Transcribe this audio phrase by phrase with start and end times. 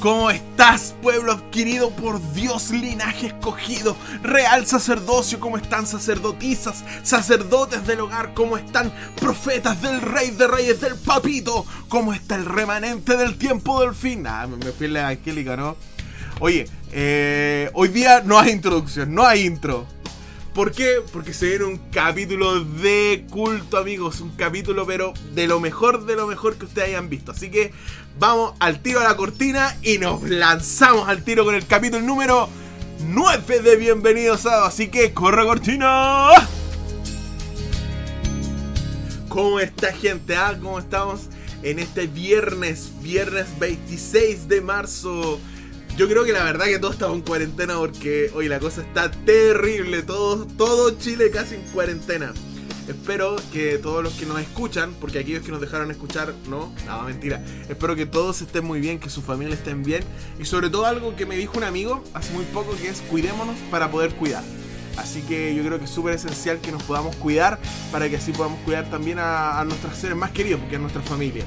[0.00, 5.38] ¿Cómo estás, pueblo adquirido por Dios, linaje escogido, real sacerdocio?
[5.38, 8.32] ¿Cómo están sacerdotisas, sacerdotes del hogar?
[8.32, 8.90] ¿Cómo están
[9.20, 11.66] profetas del rey de reyes, del papito?
[11.90, 14.26] ¿Cómo está el remanente del tiempo del fin?
[14.26, 15.76] Ah, me fui la angélica, ¿no?
[16.38, 19.86] Oye, eh, hoy día no hay introducción, no hay intro.
[20.60, 20.96] ¿Por qué?
[21.14, 24.20] Porque se viene un capítulo de culto, amigos.
[24.20, 27.32] Un capítulo, pero de lo mejor de lo mejor que ustedes hayan visto.
[27.32, 27.72] Así que
[28.18, 32.50] vamos al tiro a la cortina y nos lanzamos al tiro con el capítulo número
[33.06, 34.66] 9 de Bienvenidos a.
[34.66, 36.28] Así que corre cortina.
[39.30, 40.36] ¿Cómo está, gente?
[40.36, 41.30] Ah, ¿cómo estamos
[41.62, 42.90] en este viernes?
[43.00, 45.40] Viernes 26 de marzo
[46.00, 49.10] yo creo que la verdad que todos estamos en cuarentena porque hoy la cosa está
[49.10, 50.02] terrible.
[50.02, 52.32] Todo, todo Chile casi en cuarentena.
[52.88, 57.02] Espero que todos los que nos escuchan, porque aquellos que nos dejaron escuchar, no, nada,
[57.02, 57.44] mentira.
[57.68, 60.02] Espero que todos estén muy bien, que su familia estén bien.
[60.38, 63.56] Y sobre todo algo que me dijo un amigo hace muy poco, que es cuidémonos
[63.70, 64.42] para poder cuidar.
[64.96, 67.58] Así que yo creo que es súper esencial que nos podamos cuidar
[67.92, 71.02] para que así podamos cuidar también a, a nuestros seres más queridos, porque es nuestra
[71.02, 71.44] familia.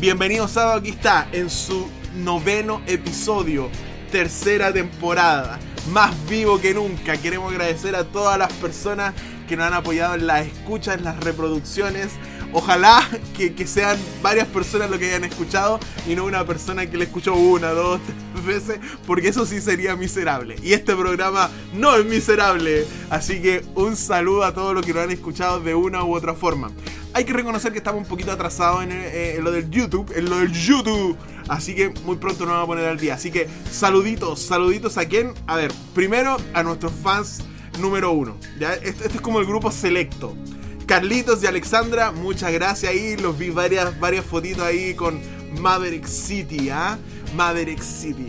[0.00, 3.70] Bienvenidos a aquí está en su noveno episodio,
[4.10, 5.58] tercera temporada,
[5.92, 7.16] más vivo que nunca.
[7.16, 9.14] Queremos agradecer a todas las personas
[9.48, 12.12] que nos han apoyado en las escuchas, en las reproducciones.
[12.54, 17.04] Ojalá que, sean varias personas lo que hayan escuchado y no una persona que le
[17.04, 17.98] escuchó una, dos,
[18.34, 20.56] tres veces, porque eso sí sería miserable.
[20.62, 22.84] Y este programa no es miserable.
[23.08, 26.34] Así que un saludo a todos los que lo han escuchado de una u otra
[26.34, 26.70] forma.
[27.14, 30.28] Hay que reconocer que estamos un poquito atrasados en, eh, en lo del YouTube, en
[30.28, 31.16] lo del YouTube.
[31.52, 33.14] Así que muy pronto nos vamos a poner al día.
[33.14, 35.34] Así que saluditos, saluditos a quién.
[35.46, 37.42] A ver, primero a nuestros fans
[37.78, 38.38] número uno.
[38.58, 38.72] ¿ya?
[38.72, 40.34] Este, este, es como el grupo selecto.
[40.86, 43.18] Carlitos y Alexandra, muchas gracias ahí.
[43.18, 45.20] Los vi varias, varias fotitos ahí con
[45.60, 46.98] Maverick City, ¿ah?
[47.36, 48.26] Maverick City.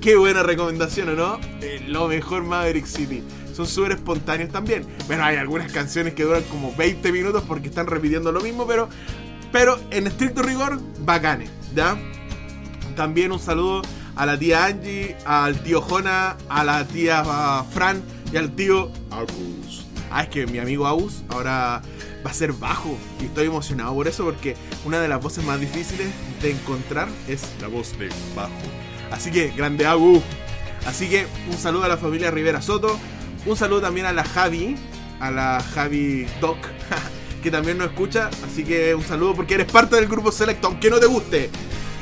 [0.00, 1.40] Qué, buena recomendación, ¿o no?
[1.60, 3.24] Eh, lo mejor Maverick City.
[3.56, 4.86] Son súper espontáneos también.
[5.08, 8.88] Bueno, hay algunas canciones que duran como 20 minutos porque están repitiendo lo mismo, pero,
[9.50, 11.98] pero en estricto rigor, bacanes, ¿ya?
[12.96, 13.82] También un saludo
[14.16, 18.02] a la tía Angie, al tío Jona, a la tía ah, Fran
[18.32, 19.84] y al tío Agus.
[20.10, 21.82] Ah, es que mi amigo Agus ahora
[22.24, 25.60] va a ser bajo y estoy emocionado por eso porque una de las voces más
[25.60, 26.08] difíciles
[26.40, 28.50] de encontrar es la voz de bajo.
[29.10, 30.22] Así que, grande Agus.
[30.86, 32.98] Así que un saludo a la familia Rivera Soto.
[33.44, 34.74] Un saludo también a la Javi,
[35.20, 36.56] a la Javi Doc,
[37.42, 38.30] que también nos escucha.
[38.46, 41.50] Así que un saludo porque eres parte del grupo Selecto, aunque no te guste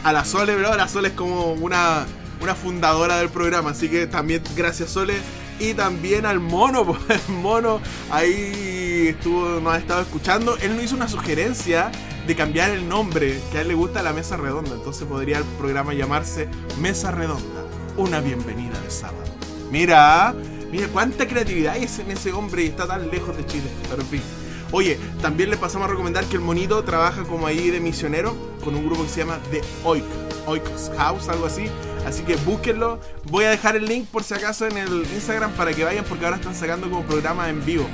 [0.04, 0.76] a la Sole, bro.
[0.76, 2.06] La Sole es como una,
[2.40, 3.70] una fundadora del programa.
[3.70, 5.14] Así que también gracias, Sole.
[5.58, 10.56] Y también al mono, pues el mono ahí estuvo, nos ha estado escuchando.
[10.58, 11.90] Él nos hizo una sugerencia
[12.26, 14.72] de cambiar el nombre, que a él le gusta la mesa redonda.
[14.74, 16.48] Entonces podría el programa llamarse
[16.80, 17.64] Mesa Redonda.
[17.96, 19.24] Una bienvenida de sábado.
[19.70, 20.34] Mira,
[20.70, 23.70] mira cuánta creatividad hay en ese hombre y está tan lejos de Chile.
[23.88, 24.43] Pero en.
[24.70, 28.74] Oye, también le pasamos a recomendar que el monito trabaja como ahí de misionero con
[28.74, 30.04] un grupo que se llama The Oik,
[30.46, 31.66] Oikos House, algo así.
[32.06, 32.98] Así que búsquenlo.
[33.30, 36.24] Voy a dejar el link por si acaso en el Instagram para que vayan porque
[36.24, 37.86] ahora están sacando como programa en vivo.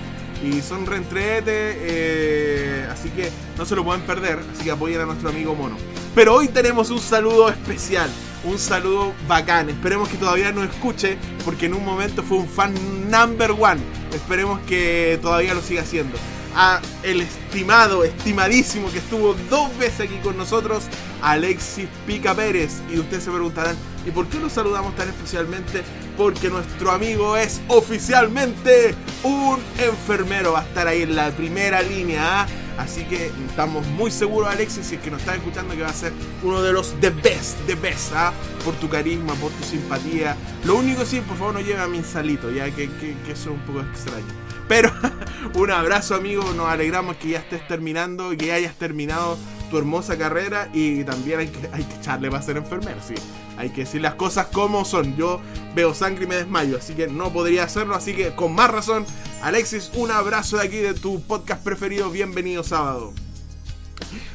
[0.42, 4.38] Y son reentrete, eh, así que no se lo pueden perder.
[4.52, 5.76] Así que apoyen a nuestro amigo Mono.
[6.14, 8.10] Pero hoy tenemos un saludo especial,
[8.44, 9.68] un saludo bacán.
[9.68, 12.74] Esperemos que todavía nos escuche porque en un momento fue un fan
[13.10, 13.80] number one.
[14.14, 16.16] Esperemos que todavía lo siga haciendo
[16.54, 20.84] a el estimado, estimadísimo que estuvo dos veces aquí con nosotros,
[21.22, 22.80] Alexis Pica Pérez.
[22.90, 25.82] Y ustedes se preguntarán, ¿y por qué lo saludamos tan especialmente?
[26.16, 30.52] Porque nuestro amigo es oficialmente un enfermero.
[30.52, 32.42] Va a estar ahí en la primera línea.
[32.42, 32.46] ¿ah?
[32.78, 35.94] Así que estamos muy seguros, Alexis, si es que nos estás escuchando, que va a
[35.94, 36.12] ser
[36.42, 38.32] uno de los the best, the best, ¿ah?
[38.64, 40.36] por tu carisma, por tu simpatía.
[40.64, 43.56] Lo único sí, por favor, no lleve a mi salito, ya que, que eso es
[43.56, 44.49] un poco extraño.
[44.70, 44.92] Pero
[45.56, 49.36] un abrazo amigo, nos alegramos que ya estés terminando, que hayas terminado
[49.68, 53.14] tu hermosa carrera y también hay que, hay que echarle para ser enfermero, sí.
[53.56, 55.16] Hay que decir las cosas como son.
[55.16, 55.40] Yo
[55.74, 59.04] veo sangre y me desmayo, así que no podría hacerlo, así que con más razón,
[59.42, 63.12] Alexis, un abrazo de aquí de tu podcast preferido, bienvenido sábado.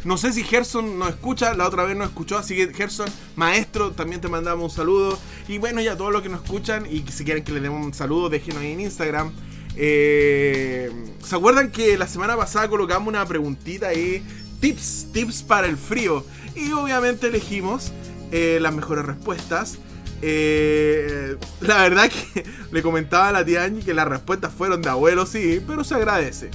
[0.04, 3.08] No sé si Gerson nos escucha, la otra vez nos escuchó, así que Gerson,
[3.38, 5.18] maestro, también te mandamos un saludo.
[5.48, 7.94] Y bueno, ya todos los que nos escuchan y si quieren que les demos un
[7.94, 9.32] saludo, déjenos ahí en Instagram.
[9.78, 10.92] Eh,
[11.24, 14.24] ¿Se acuerdan que la semana pasada colocamos una preguntita ahí?
[14.60, 16.26] Tips, tips para el frío.
[16.56, 17.92] Y obviamente elegimos
[18.32, 19.78] eh, las mejores respuestas.
[20.22, 24.90] Eh, la verdad que le comentaba a la tía Angie que las respuestas fueron de
[24.90, 26.52] abuelo, sí, pero se agradece.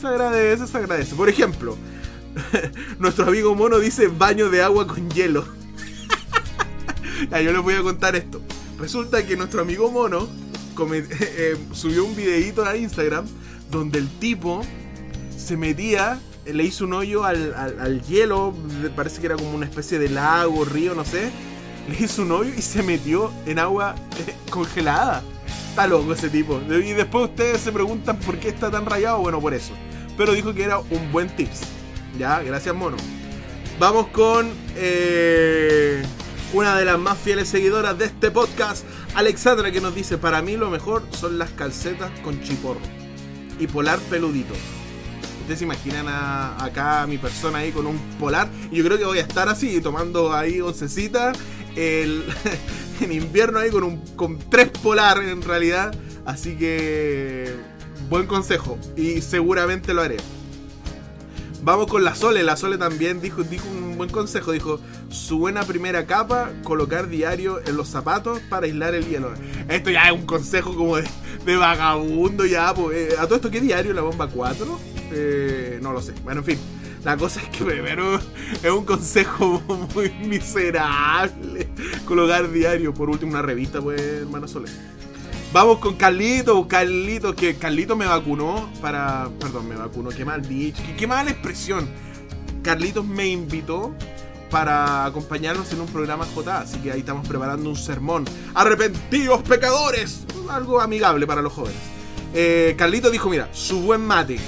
[0.00, 1.14] Se agradece, se agradece.
[1.14, 1.76] Por ejemplo,
[2.98, 5.46] nuestro amigo Mono dice baño de agua con hielo.
[7.30, 8.40] ya, yo les voy a contar esto.
[8.78, 10.28] Resulta que nuestro amigo Mono
[10.92, 13.26] eh, subió un videito a Instagram
[13.70, 14.62] donde el tipo
[15.36, 18.54] se metía, le hizo un hoyo al, hielo,
[18.96, 21.30] parece que era como una especie de lago, río, no sé.
[21.88, 23.94] Le hizo un hoyo y se metió en agua
[24.26, 25.22] eh, congelada.
[25.68, 26.60] Está loco ese tipo.
[26.68, 29.18] Y después ustedes se preguntan por qué está tan rayado.
[29.18, 29.74] Bueno, por eso.
[30.16, 31.60] Pero dijo que era un buen tips.
[32.18, 32.96] Ya, gracias, mono.
[33.78, 36.02] Vamos con eh,
[36.54, 38.84] una de las más fieles seguidoras de este podcast,
[39.16, 42.80] Alexandra, que nos dice: Para mí lo mejor son las calcetas con chiporro
[43.58, 44.54] y polar peludito.
[45.40, 48.48] Ustedes se imaginan acá a mi persona ahí con un polar.
[48.70, 51.32] Y yo creo que voy a estar así, tomando ahí oncecita.
[51.74, 52.24] El,
[53.00, 55.92] en invierno ahí con, un, con tres polar en realidad.
[56.24, 57.52] Así que
[58.08, 58.78] buen consejo.
[58.96, 60.18] Y seguramente lo haré.
[61.64, 62.42] Vamos con la Sole.
[62.42, 64.52] La Sole también dijo, un buen consejo.
[64.52, 69.32] Dijo, su buena primera capa, colocar diario en los zapatos para aislar el hielo.
[69.70, 72.74] Esto ya es un consejo como de, vagabundo ya.
[72.74, 73.94] Pues, ¿A todo esto qué diario?
[73.94, 74.78] ¿La bomba 4?
[75.12, 76.12] Eh, no lo sé.
[76.22, 76.58] Bueno, en fin.
[77.02, 78.18] La cosa es que primero
[78.62, 79.62] es un consejo
[79.94, 81.68] muy miserable.
[82.04, 82.92] Colocar diario.
[82.92, 84.68] Por último, una revista, pues, hermano Sole.
[85.54, 89.28] Vamos con Carlito, Carlito, que Carlito me vacunó para.
[89.38, 91.88] Perdón, me vacunó, qué mal dicho, qué, mala expresión.
[92.64, 93.94] Carlitos me invitó
[94.50, 98.24] para acompañarnos en un programa J, así que ahí estamos preparando un sermón.
[98.52, 100.24] ¡Arrepentidos pecadores!
[100.50, 101.78] Algo amigable para los jóvenes.
[102.34, 104.40] Eh, Carlito dijo: Mira, su buen mate.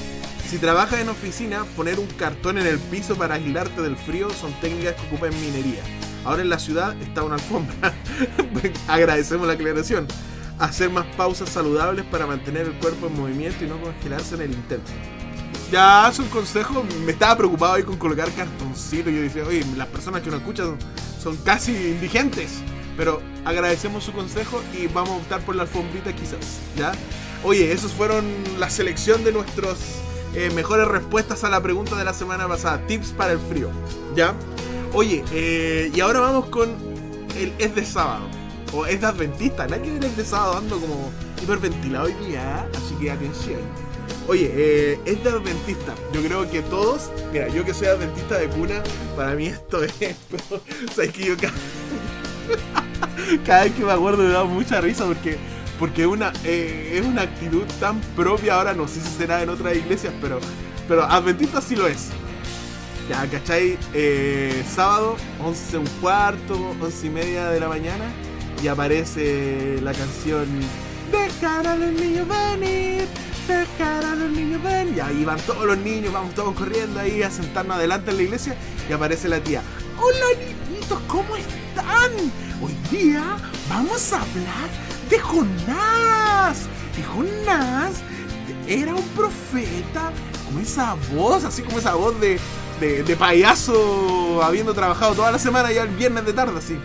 [0.51, 4.53] Si trabajas en oficina, poner un cartón en el piso para aislarte del frío son
[4.61, 5.85] técnicas que ocupan minería.
[6.25, 7.95] Ahora en la ciudad está una alfombra.
[8.89, 10.09] Agradecemos la aclaración
[10.59, 14.53] hacer más pausas saludables para mantener el cuerpo en movimiento y no congelarse en el
[14.53, 14.91] intento.
[15.71, 19.13] Ya es un consejo, me estaba preocupado ahí con colocar cartoncitos.
[19.13, 20.77] Yo decía, oye, las personas que nos escuchan
[21.21, 22.61] son casi indigentes.
[22.97, 26.93] Pero agradecemos su consejo y vamos a optar por la alfombrita quizás, ¿ya?
[27.45, 28.25] Oye, esos fueron
[28.59, 29.79] la selección de nuestros
[30.35, 32.87] eh, mejores respuestas a la pregunta de la semana pasada.
[32.87, 33.71] Tips para el frío,
[34.15, 34.35] ¿ya?
[34.95, 36.71] Oye, eh, y ahora vamos con
[37.37, 38.27] el es de sábado
[38.73, 39.67] o es de adventista.
[39.67, 43.61] Nada que ver sábado ando como hiperventilado hoy día, así que atención.
[44.29, 45.95] Oye, eh, es de adventista.
[46.13, 48.83] Yo creo que todos, mira, yo que soy adventista de cuna,
[49.17, 49.93] para mí esto es.
[49.93, 50.63] Pero,
[50.95, 51.53] sabes que yo cada,
[53.47, 55.39] cada, vez que me acuerdo me da mucha risa porque
[55.79, 58.55] porque una, eh, es una actitud tan propia.
[58.55, 60.41] Ahora no sé si será en otras iglesias, pero,
[60.89, 62.09] pero adventista sí lo es.
[63.09, 63.79] Ya, ¿cachai?
[63.95, 68.05] Eh, sábado, 11 un cuarto, 11 y media de la mañana
[68.63, 70.47] y aparece la canción
[71.11, 73.07] Dejar a los niños venir,
[73.47, 74.97] dejar a los niños venir.
[74.97, 78.23] Y ahí van todos los niños, vamos todos corriendo ahí a sentarnos adelante en la
[78.25, 78.57] iglesia
[78.89, 79.63] y aparece la tía.
[80.01, 80.27] Hola
[80.69, 82.11] niñitos, ¿cómo están?
[82.61, 83.37] Hoy día
[83.69, 84.69] vamos a hablar
[85.09, 86.67] de Jonás.
[86.99, 88.03] Y Jonás
[88.67, 90.11] era un profeta
[90.45, 92.41] con esa voz, así como esa voz de,
[92.81, 96.77] de, payaso habiendo trabajado toda la semana y el viernes de tarde, así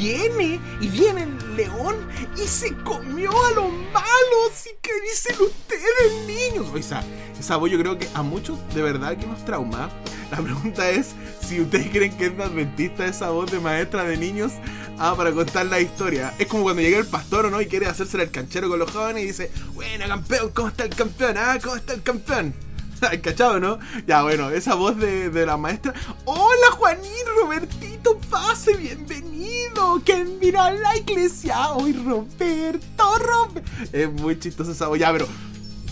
[0.00, 4.66] viene y viene el león y se comió a los malos.
[4.66, 6.68] ¿Y qué dicen ustedes, niños?
[6.72, 7.04] O esa,
[7.38, 9.90] esa voz yo creo que a muchos de verdad que nos trauma.
[10.30, 11.14] La pregunta es
[11.46, 14.52] si ustedes creen que es adventista esa voz de maestra de niños
[14.98, 16.32] ah, para contar la historia.
[16.38, 18.90] Es como cuando llega el pastor o no y quiere hacerse el canchero con los
[18.90, 21.36] jóvenes y dice, bueno campeón, ¿cómo está el campeón?
[21.36, 22.54] Ah, ¿cómo está el campeón?
[23.22, 23.78] ¿Cachado, no?
[24.06, 25.94] Ya, bueno, esa voz de, de la maestra.
[26.24, 27.10] ¡Hola, Juanín!
[27.40, 30.00] Robertito, pase, bienvenido.
[30.04, 33.18] ¿Quién vino a la iglesia hoy, Roberto?
[33.18, 33.70] Roberto.
[33.92, 34.98] Es muy chistosa esa voz.
[34.98, 35.26] Ya, pero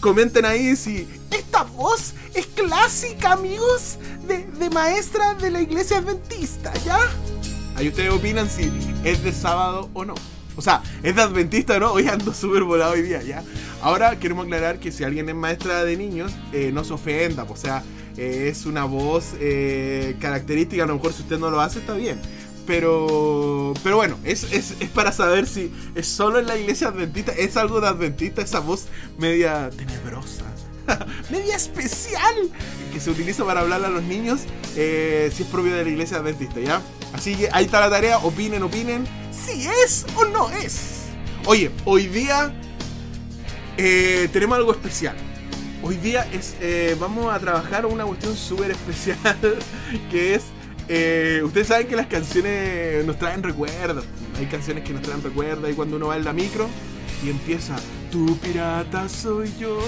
[0.01, 6.73] comenten ahí si esta voz es clásica, amigos, de, de maestra de la iglesia adventista,
[6.85, 6.99] ¿ya?
[7.77, 8.71] Ahí ustedes opinan si
[9.05, 10.15] es de sábado o no.
[10.59, 11.93] O sea, es de adventista, ¿no?
[11.93, 13.45] Hoy ando súper volado hoy día, ¿ya?
[13.81, 17.55] Ahora queremos aclarar que si alguien es maestra de niños, eh, no se ofenda, o
[17.55, 17.85] sea,
[18.17, 21.95] eh, es una voz eh, característica, a lo mejor si usted no lo hace está
[21.95, 22.19] bien.
[22.67, 27.31] Pero, pero bueno, es, es, es, para saber si es solo en la iglesia adventista,
[27.31, 30.45] es algo de adventista, esa voz media tenebrosa,
[31.31, 32.35] media especial,
[32.93, 34.41] que se utiliza para hablar a los niños,
[34.75, 36.83] si es propio de la iglesia adventista, ¿ya?
[37.13, 41.05] Así que ahí está la tarea, opinen, opinen, si es o no es.
[41.47, 42.53] Oye, hoy día
[43.77, 45.17] eh, tenemos algo especial.
[45.83, 49.19] Hoy día es, eh, vamos a trabajar una cuestión súper especial
[50.11, 50.43] que es,
[50.89, 54.05] eh, ustedes saben que las canciones nos traen recuerdos.
[54.39, 56.69] Hay canciones que nos traen recuerdos y cuando uno va en la micro
[57.25, 57.77] y empieza,
[58.11, 59.79] tu pirata soy yo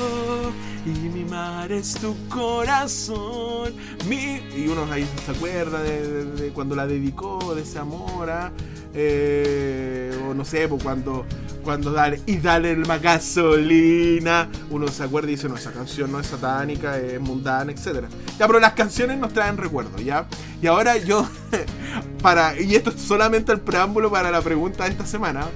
[0.84, 3.72] y mi mar es tu corazón.
[4.08, 4.40] Mi...
[4.56, 8.30] Y uno ahí se acuerda de, cuando la dedicó, de ese amor.
[8.30, 8.52] ¿ah?
[8.94, 11.24] eh, o no sé, pues cuando,
[11.62, 16.20] cuando dale, y dale el gasolina, uno se acuerda y dice, no, esa canción no
[16.20, 18.06] es satánica, es mundana, etc.
[18.38, 20.26] Ya, pero las canciones nos traen recuerdos, ¿ya?
[20.60, 21.28] Y ahora yo,
[22.22, 25.46] para, y esto es solamente el preámbulo para la pregunta de esta semana,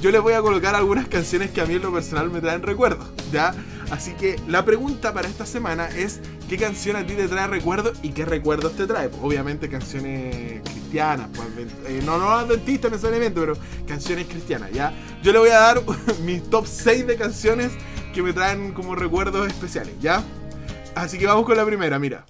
[0.00, 2.62] yo les voy a colocar algunas canciones que a mí en lo personal me traen
[2.62, 3.54] recuerdos, ¿ya?
[3.90, 7.98] Así que la pregunta para esta semana es ¿qué canción a ti te trae recuerdos
[8.02, 9.08] y qué recuerdos te trae?
[9.08, 11.48] Pues, obviamente canciones cristianas, pues,
[11.86, 14.92] eh, no, no adventistas necesariamente, pero canciones cristianas, ¿ya?
[15.22, 15.82] Yo le voy a dar
[16.24, 17.72] mis top 6 de canciones
[18.12, 20.22] que me traen como recuerdos especiales, ¿ya?
[20.94, 22.26] Así que vamos con la primera, mira.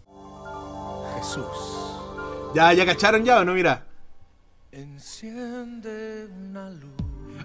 [1.18, 1.82] Jesús.
[2.54, 3.54] ¿Ya, ya cacharon ya o no?
[3.54, 3.84] Mira.
[4.70, 6.91] Enciende una luz.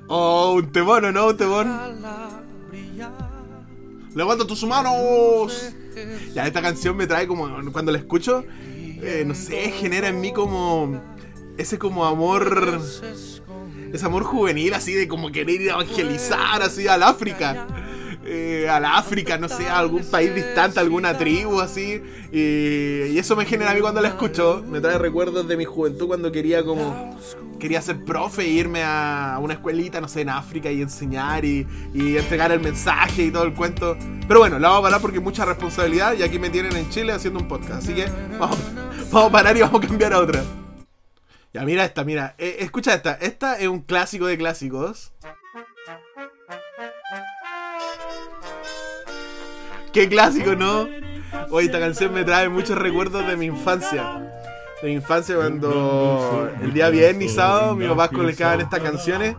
[0.08, 1.28] Oh, un temón, ¿no?
[1.28, 1.38] Un
[2.70, 3.12] brillar.
[4.16, 5.74] Levanta tus manos.
[6.34, 8.44] Ya, esta canción me trae como, cuando la escucho,
[9.02, 11.02] eh, no sé, genera en mí como
[11.58, 12.80] ese como amor,
[13.92, 17.68] ese amor juvenil, así de como querer ir a evangelizar, así al África.
[18.30, 22.02] Eh, al África, no sé, a algún país distante, alguna tribu, así.
[22.32, 24.64] Y, y eso me genera a mí cuando la escucho.
[24.68, 27.18] Me trae recuerdos de mi juventud cuando quería como
[27.58, 31.66] quería ser profe e irme a una escuelita, no sé, en África y enseñar y,
[31.94, 33.98] y entregar el mensaje y todo el cuento.
[34.28, 36.90] Pero bueno, la vamos a parar porque es mucha responsabilidad y aquí me tienen en
[36.90, 37.84] Chile haciendo un podcast.
[37.84, 38.06] Así que
[38.38, 38.58] vamos,
[39.12, 40.44] vamos a parar y vamos a cambiar a otra.
[41.54, 42.36] Ya, mira esta, mira.
[42.38, 43.14] Eh, escucha esta.
[43.14, 45.14] Esta es un clásico de clásicos.
[49.98, 50.88] Qué clásico, ¿no?
[51.50, 54.04] Oye, esta canción me trae muchos recuerdos de mi infancia
[54.80, 59.36] de mi infancia cuando el día viernes y sábado mi papá colocaban estas canciones.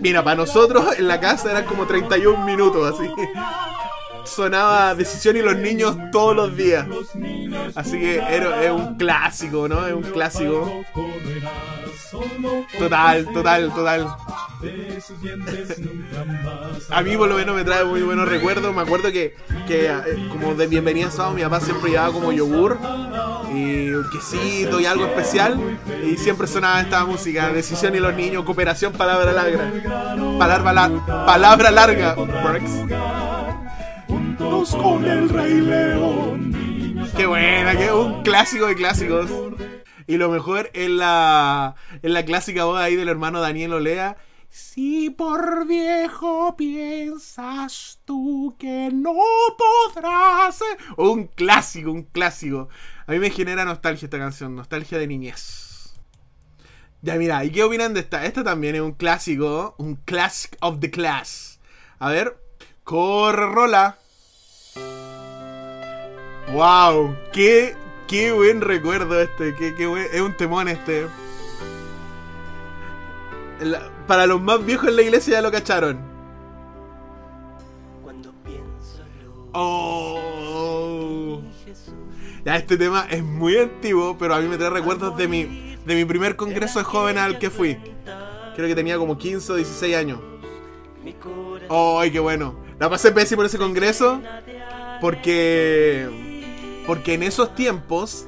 [0.00, 3.08] Mira, para nosotros en la casa eran como 31 minutos así.
[4.24, 6.84] Sonaba Decisión y los niños todos los días.
[7.76, 9.86] Así que era, es un clásico, ¿no?
[9.86, 10.84] Es un clásico.
[12.78, 14.16] Total, total, total.
[16.90, 18.74] A mí por lo menos me trae muy buenos recuerdos.
[18.74, 19.34] Me acuerdo que,
[19.66, 22.78] que eh, como de bienvenida a sábado mi papá siempre llevaba como yogur
[23.52, 25.58] y un quesito y algo especial.
[26.04, 29.70] Y siempre sonaba esta música, Decisión y los niños, cooperación, palabra larga.
[30.38, 32.14] Palabra, la- palabra larga.
[34.06, 36.52] Juntos con el Rey León.
[37.16, 39.30] Qué buena, que un clásico de clásicos.
[40.06, 44.16] Y lo mejor es la, es la clásica voz ahí del hermano Daniel Olea.
[44.48, 49.14] Si por viejo piensas tú que no
[49.58, 50.60] podrás.
[50.96, 52.68] Un clásico, un clásico.
[53.06, 55.94] A mí me genera nostalgia esta canción, nostalgia de niñez.
[57.02, 58.24] Ya mira, ¿y qué opinan de esta?
[58.24, 61.60] Esta también es un clásico, un classic of the class.
[61.98, 62.36] A ver,
[62.84, 63.98] corre rola.
[66.52, 67.76] Wow, qué,
[68.08, 71.06] qué buen recuerdo este, qué, qué buen- es un temón este.
[73.60, 75.98] La- para los más viejos en la iglesia ya lo cacharon.
[78.02, 81.40] Cuando pienso lo Oh.
[82.44, 85.94] Ya, este tema es muy antiguo, pero a mí me trae recuerdos de mi, de
[85.96, 87.76] mi primer congreso de joven al que fui.
[88.54, 90.20] Creo que tenía como 15 o 16 años.
[91.68, 92.54] ¡Ay, qué bueno!
[92.78, 94.20] La pasé pésimo en ese congreso
[95.00, 96.24] porque.
[96.86, 98.26] Porque en esos tiempos,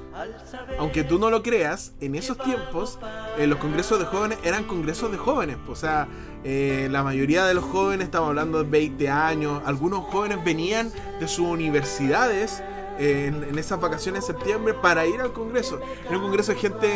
[0.78, 2.98] aunque tú no lo creas, en esos tiempos
[3.38, 5.56] eh, los congresos de jóvenes eran congresos de jóvenes.
[5.68, 6.08] O sea,
[6.44, 11.28] eh, la mayoría de los jóvenes, estamos hablando de 20 años, algunos jóvenes venían de
[11.28, 12.62] sus universidades
[12.98, 15.80] eh, en, en esas vacaciones de septiembre para ir al congreso.
[16.06, 16.88] Era un congreso de gente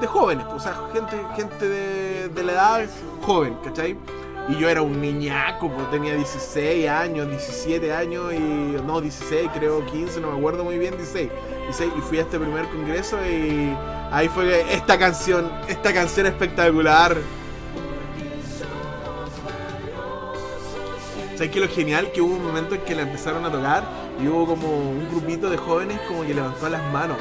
[0.00, 2.86] de jóvenes, o sea, gente, gente de, de la edad
[3.22, 3.96] joven, ¿cachai?
[4.48, 8.38] Y yo era un niñaco, pues tenía 16 años, 17 años y.
[8.86, 11.30] No, 16, creo 15, no me acuerdo muy bien, 16.
[11.64, 13.76] 16 y fui a este primer congreso y
[14.12, 17.16] ahí fue que esta canción, esta canción espectacular.
[21.34, 22.12] ¿Sabes qué lo genial?
[22.12, 23.84] Que hubo un momento en que la empezaron a tocar
[24.22, 27.18] y hubo como un grupito de jóvenes como que levantó las manos.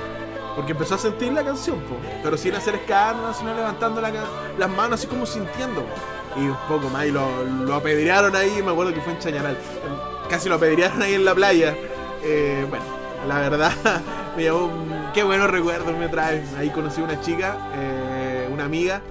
[0.56, 5.00] Porque empezó a sentir la canción, po, pero sin hacer escándalo, sino levantando las manos
[5.00, 5.84] así como sintiendo.
[6.38, 9.58] Y un poco más, y lo, lo apedrearon ahí, me acuerdo que fue en Chañaral.
[10.30, 11.76] Casi lo apedrearon ahí en la playa.
[12.24, 12.84] Eh, bueno,
[13.28, 13.72] la verdad,
[14.36, 14.70] me llevó
[15.14, 16.44] qué buenos recuerdos me trae.
[16.58, 19.02] Ahí conocí a una chica, eh, una amiga,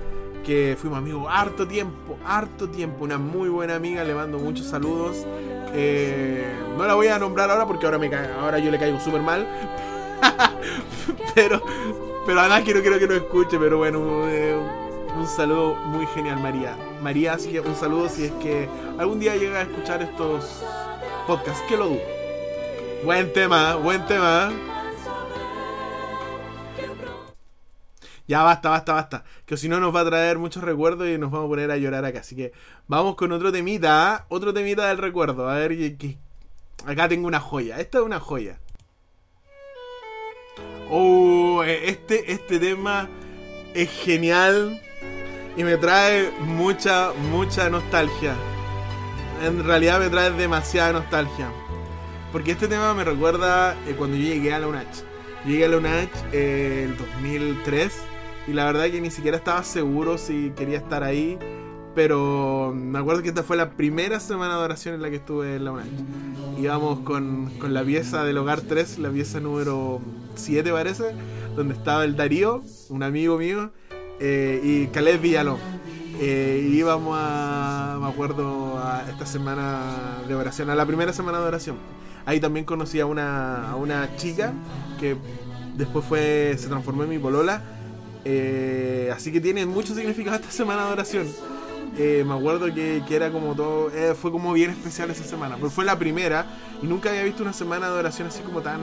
[0.45, 3.05] que fuimos amigos harto tiempo, harto tiempo.
[3.05, 5.25] Una muy buena amiga, le mando muchos saludos.
[5.73, 6.45] Eh,
[6.77, 9.47] no la voy a nombrar ahora porque ahora, me ahora yo le caigo súper mal.
[11.35, 11.63] pero,
[12.27, 14.29] pero además quiero, quiero que no escuche, pero bueno,
[15.17, 16.77] un saludo muy genial María.
[17.03, 18.69] María, así que un saludo si es que
[18.99, 20.63] algún día llega a escuchar estos
[21.27, 22.01] podcasts, que lo dudo.
[23.05, 24.53] Buen tema, buen tema.
[28.27, 29.25] Ya basta, basta, basta.
[29.45, 31.77] Que si no nos va a traer muchos recuerdos y nos vamos a poner a
[31.77, 32.21] llorar acá.
[32.21, 32.53] Así que
[32.89, 35.49] vamos con otro temita, otro temita del recuerdo.
[35.49, 36.17] A ver, que-
[36.87, 37.79] acá tengo una joya.
[37.81, 38.59] Esta es una joya.
[40.91, 43.09] Oh, eh, este, este tema
[43.75, 44.81] es genial
[45.57, 48.35] y me trae mucha, mucha nostalgia.
[49.45, 51.51] En realidad me trae demasiada nostalgia.
[52.33, 55.03] Porque este tema me recuerda eh, cuando yo llegué a la UNACH.
[55.47, 57.93] Llegué a la UNACH eh, en 2003
[58.49, 61.39] y la verdad que ni siquiera estaba seguro si quería estar ahí.
[61.95, 65.55] Pero me acuerdo que esta fue la primera semana de oración en la que estuve
[65.55, 66.59] en la UNACH.
[66.59, 70.01] Íbamos con, con la pieza del hogar 3, la pieza número
[70.35, 71.15] 7 parece,
[71.55, 73.71] donde estaba el Darío, un amigo mío,
[74.21, 75.59] eh, y Caleb Villalón.
[76.21, 81.47] Eh, íbamos a, me acuerdo, a esta semana de oración, a la primera semana de
[81.47, 81.77] oración.
[82.25, 84.53] Ahí también conocí a una, a una chica
[85.01, 85.17] que
[85.77, 87.63] después fue se transformó en mi polola.
[88.25, 91.27] Eh, así que tiene mucho significado esta semana de oración.
[91.99, 93.91] Eh, me acuerdo que, que era como todo,
[94.21, 96.47] fue como bien especial esa semana, porque fue la primera
[96.83, 98.81] y nunca había visto una semana de oración así como tan,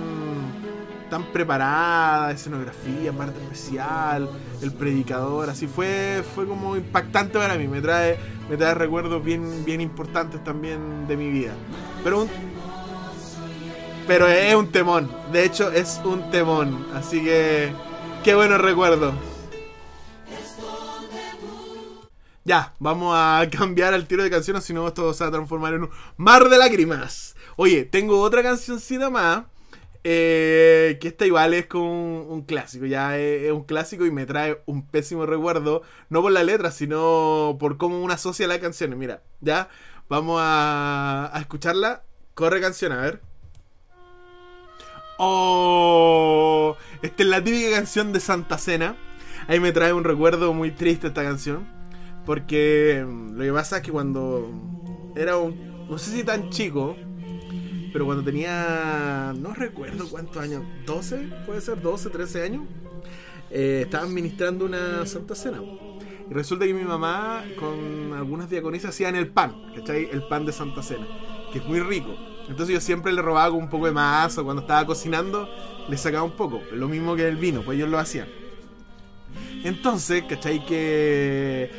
[1.11, 4.29] tan preparada, escenografía, parte especial,
[4.61, 8.17] el predicador, así fue, fue como impactante para mí, me trae,
[8.49, 11.51] me trae recuerdos bien, bien importantes también de mi vida.
[12.01, 12.29] Pero un,
[14.07, 17.73] pero es un temón, de hecho es un temón, así que
[18.23, 19.13] qué buenos recuerdos.
[22.45, 25.73] Ya, vamos a cambiar al tiro de canciones, si no esto se va a transformar
[25.73, 27.35] en un mar de lágrimas.
[27.57, 29.50] Oye, tengo otra cancioncita más.
[30.03, 34.25] Eh, que esta igual es como un, clásico, ya es, es un clásico y me
[34.25, 38.97] trae un pésimo recuerdo, no por la letra, sino por cómo uno asocia las canciones.
[38.97, 39.69] Mira, ya
[40.09, 42.03] vamos a, a escucharla.
[42.33, 43.21] Corre canción, a ver.
[45.17, 48.95] Oh, esta es la típica canción de Santa Cena.
[49.47, 51.67] Ahí me trae un recuerdo muy triste esta canción.
[52.25, 54.51] Porque mm, lo que pasa es que cuando
[55.15, 55.87] era un.
[55.87, 56.95] No sé si tan chico.
[57.91, 59.33] Pero cuando tenía.
[59.37, 60.63] No recuerdo cuántos años.
[60.85, 61.45] ¿12?
[61.45, 62.63] Puede ser 12, 13 años.
[63.49, 65.61] eh, estaba administrando una Santa Cena.
[66.29, 69.73] Y resulta que mi mamá con algunas diaconisas hacían el pan.
[69.75, 70.09] ¿Cachai?
[70.11, 71.05] El pan de Santa Cena.
[71.51, 72.15] Que es muy rico.
[72.47, 74.37] Entonces yo siempre le robaba un poco de más.
[74.37, 75.49] O cuando estaba cocinando,
[75.89, 76.61] le sacaba un poco.
[76.71, 78.27] Lo mismo que el vino, pues ellos lo hacían.
[79.63, 80.65] Entonces, ¿cachai?
[80.65, 81.69] Que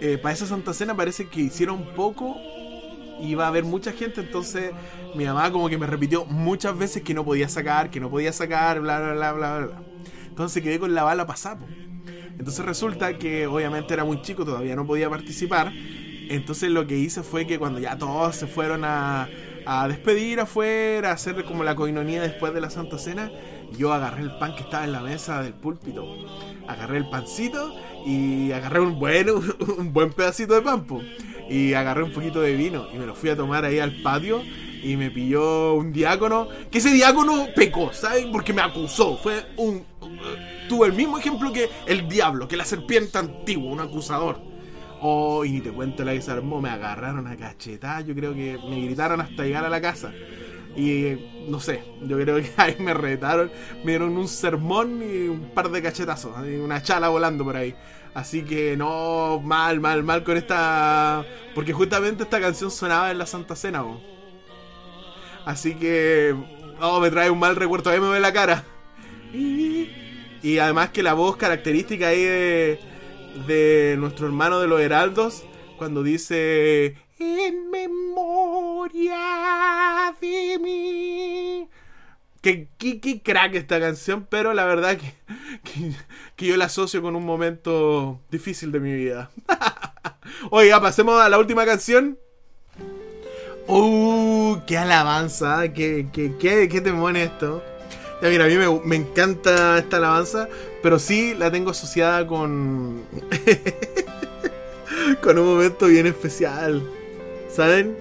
[0.00, 2.36] eh, para esa Santa Cena parece que hicieron poco.
[3.22, 4.72] Iba a haber mucha gente, entonces
[5.14, 8.32] mi mamá como que me repitió muchas veces que no podía sacar, que no podía
[8.32, 9.82] sacar, bla, bla, bla, bla, bla.
[10.28, 11.60] Entonces quedé con la bala pasada.
[11.60, 11.66] po.
[12.38, 15.72] Entonces resulta que obviamente era muy chico, todavía no podía participar.
[16.28, 19.28] Entonces lo que hice fue que cuando ya todos se fueron a,
[19.66, 23.30] a despedir afuera, a hacer como la coinonía después de la Santa Cena,
[23.76, 26.04] yo agarré el pan que estaba en la mesa del púlpito.
[26.66, 27.74] Agarré el pancito
[28.06, 29.28] y agarré un buen,
[29.78, 30.84] un buen pedacito de pan.
[30.84, 31.00] po.
[31.52, 34.42] Y agarré un poquito de vino y me lo fui a tomar ahí al patio
[34.82, 36.48] y me pilló un diácono.
[36.70, 38.32] Que ese diácono pecó, ¿saben?
[38.32, 39.18] Porque me acusó.
[39.18, 39.84] Fue un...
[40.66, 44.40] Tuvo el mismo ejemplo que el diablo, que la serpiente antigua, un acusador.
[45.02, 48.34] Oh, y ni te cuento la que se armó, me agarraron a cachetada, yo creo
[48.34, 50.12] que me gritaron hasta llegar a la casa.
[50.74, 51.16] Y
[51.48, 53.50] no sé, yo creo que ahí me retaron,
[53.84, 57.74] me dieron un sermón y un par de cachetazos, una chala volando por ahí.
[58.14, 61.24] Así que no, mal, mal, mal con esta...
[61.54, 63.84] Porque justamente esta canción sonaba en la Santa Cena.
[65.46, 66.34] Así que...
[66.80, 68.64] Oh, me trae un mal recuerdo, ahí me ve la cara.
[69.32, 72.80] Y además que la voz característica ahí de,
[73.46, 75.44] de nuestro hermano de los Heraldos,
[75.78, 76.96] cuando dice...
[77.18, 78.31] En memoria
[80.20, 81.68] de mí.
[82.40, 82.68] Que,
[83.22, 85.14] crack esta canción, pero la verdad que,
[85.62, 85.92] que,
[86.34, 89.30] que yo la asocio con un momento difícil de mi vida.
[90.50, 92.18] Oiga, pasemos a la última canción.
[93.68, 94.58] ¡Uh!
[94.66, 95.72] ¡Qué alabanza!
[95.72, 97.62] ¿Qué, qué, qué, qué temón esto?
[98.20, 100.48] Ya, mira, a mí me, me encanta esta alabanza,
[100.82, 103.04] pero sí la tengo asociada con.
[105.22, 106.82] con un momento bien especial.
[107.48, 107.96] ¿Saben?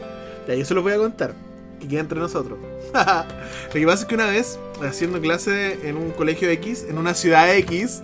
[0.52, 1.34] Ya, yo se los voy a contar.
[1.80, 2.60] Que queda entre nosotros.
[2.94, 7.14] Lo que pasa es que una vez, haciendo clase en un colegio X, en una
[7.14, 8.04] ciudad X,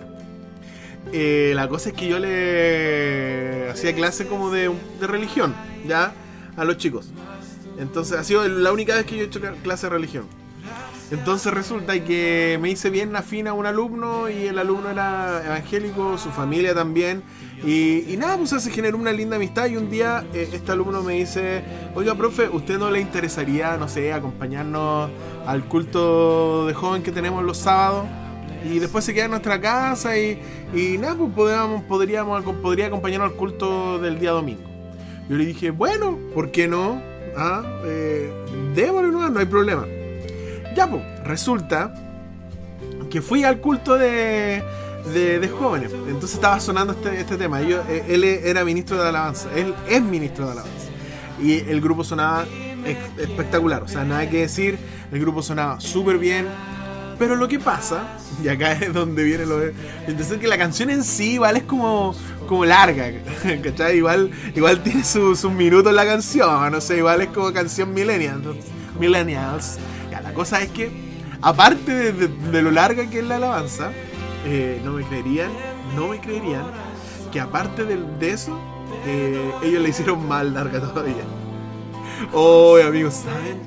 [1.12, 5.54] eh, la cosa es que yo le hacía clase como de, religión,
[5.86, 6.14] ¿ya?
[6.56, 7.10] A los chicos.
[7.78, 10.24] Entonces ha sido la única vez que yo he hecho clase de religión.
[11.10, 16.18] Entonces resulta que me hice bien afín a un alumno y el alumno era evangélico,
[16.18, 17.22] su familia también.
[17.64, 21.14] Y, nada, pues se generó una linda amistad y un día eh, este alumno me
[21.14, 21.62] dice,
[21.94, 25.10] oiga, profe, ¿usted no le interesaría, no sé, acompañarnos
[25.44, 28.06] al culto de joven que tenemos los sábados?
[28.64, 30.40] Y después se queda en nuestra casa y,
[30.74, 34.62] y nada, pues podríamos, podríamos, podría acompañarnos al culto del día domingo.
[35.28, 37.00] Yo le dije, bueno, ¿por qué no?
[37.36, 38.32] Ah, eh,
[38.74, 39.86] démosle no hay problema.
[40.74, 41.94] Ya, pues, resulta
[43.10, 44.62] que fui al culto de,
[45.12, 45.92] de, de jóvenes.
[45.92, 47.60] Entonces estaba sonando este, este tema.
[47.62, 49.48] Yo, eh, él era ministro de alabanza.
[49.54, 50.86] Él es ministro de alabanza.
[51.42, 52.46] Y el grupo sonaba
[53.18, 53.82] espectacular.
[53.82, 54.78] O sea, nada que decir.
[55.12, 56.46] El grupo sonaba súper bien.
[57.18, 59.74] Pero lo que pasa, y acá es donde viene lo de.
[60.06, 62.14] Entonces que la canción en sí igual es como,
[62.46, 63.10] como larga.
[63.62, 63.96] ¿Cachai?
[63.96, 66.70] Igual, igual tiene sus su minutos la canción.
[66.70, 68.46] No sé, igual es como canción millennials.
[69.00, 69.78] Millennials.
[70.10, 70.90] Ya, la cosa es que,
[71.42, 73.90] aparte de, de- de lo larga que es la alabanza,
[74.44, 75.50] eh, no me creerían,
[75.94, 76.64] no me creerían
[77.30, 78.58] que aparte de, eso,
[79.06, 81.24] eh, ellos le hicieron más larga todavía.
[82.32, 83.60] Oh, amigos, ¿saben?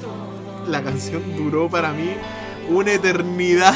[0.68, 2.12] La canción duró para mí
[2.70, 3.74] una eternidad.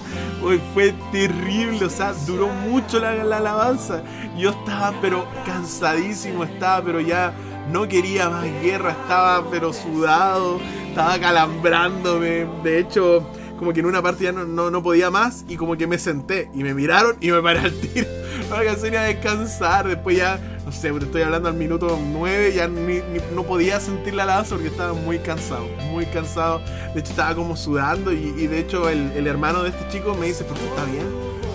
[0.42, 4.02] Uy, fue terrible, o sea, duró mucho la, la alabanza.
[4.36, 7.32] Yo estaba pero cansadísimo, estaba pero ya
[7.72, 12.46] no quería más guerra, estaba pero sudado, estaba calambrándome.
[12.62, 13.26] De hecho,
[13.58, 15.98] como que en una parte ya no, no, no podía más y como que me
[15.98, 18.06] senté y me miraron y me paré al tiro.
[18.50, 22.54] La canción iba a descansar, después ya, no sé, te estoy hablando al minuto 9,
[22.54, 26.60] ya ni- ni- no podía sentir la alabanza porque estaba muy cansado, muy cansado.
[26.94, 30.26] De hecho, estaba como sudando y, de hecho el, el hermano de este chico me
[30.26, 31.06] dice, ¿pero tú estás bien?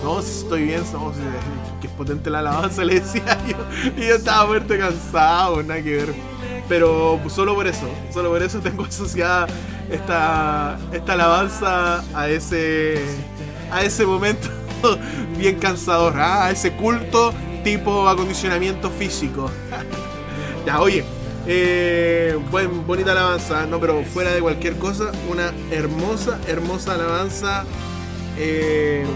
[0.04, 1.12] No, si estoy bien, no,
[1.80, 3.56] que es potente la alabanza, le decía yo.
[3.96, 6.14] Y yo estaba muerto cansado, nada que ver.
[6.68, 9.46] Pero solo por eso, solo por eso tengo asociada
[9.90, 13.20] esta, esta alabanza a ese,
[13.70, 14.48] a ese momento
[15.38, 16.46] bien cansador, ¿ah?
[16.46, 19.50] a ese culto tipo acondicionamiento físico.
[20.66, 21.04] ya, oye,
[21.46, 27.64] eh, buen, bonita alabanza, no, pero fuera de cualquier cosa, una hermosa, hermosa alabanza.
[28.36, 29.06] eh,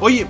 [0.00, 0.26] Oye,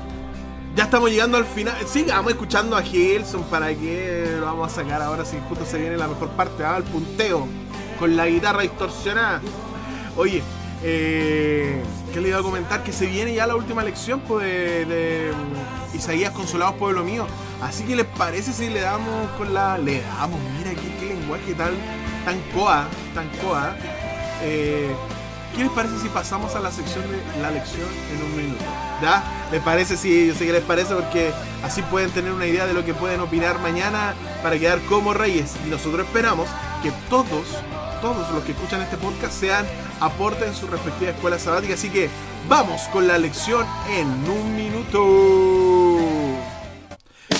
[0.74, 1.76] ya estamos llegando al final.
[1.86, 5.96] Sigamos escuchando a Hilson para que lo vamos a sacar ahora si justo se viene
[5.96, 6.76] la mejor parte, ¿ah?
[6.76, 7.48] el punteo
[8.02, 9.40] con la guitarra distorsionada.
[10.16, 10.42] Oye,
[10.82, 11.80] eh,
[12.12, 12.82] ¿qué le iba a comentar?
[12.82, 17.28] Que se viene ya la última lección pues, de, mm, Isaías Consolados Pueblo Mío.
[17.60, 19.78] Así que les parece si le damos con la.
[19.78, 21.74] Le damos, mira qué, qué lenguaje tan,
[22.52, 23.76] coa, tan coa.
[24.42, 24.92] Eh,
[25.54, 28.64] ¿Qué les parece si pasamos a la sección de la lección en un minuto?
[29.00, 29.22] ¿Ya?
[29.52, 29.96] ¿Les parece?
[29.96, 31.30] Sí, yo sé que les parece porque
[31.62, 35.54] así pueden tener una idea de lo que pueden opinar mañana para quedar como reyes.
[35.64, 36.48] Y nosotros esperamos
[36.82, 37.46] que todos,
[38.02, 39.64] todos los que escuchan este podcast sean
[40.00, 41.74] aporte en su respectiva escuela sabática.
[41.74, 42.10] Así que
[42.48, 46.36] vamos con la lección en un minuto.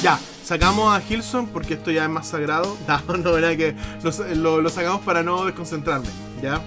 [0.03, 2.79] Ya, sacamos a Hilson porque esto ya es más sagrado.
[3.09, 3.75] No, no, verdad que
[4.37, 6.07] lo, sacamos para no desconcentrarme,
[6.41, 6.63] ¿ya?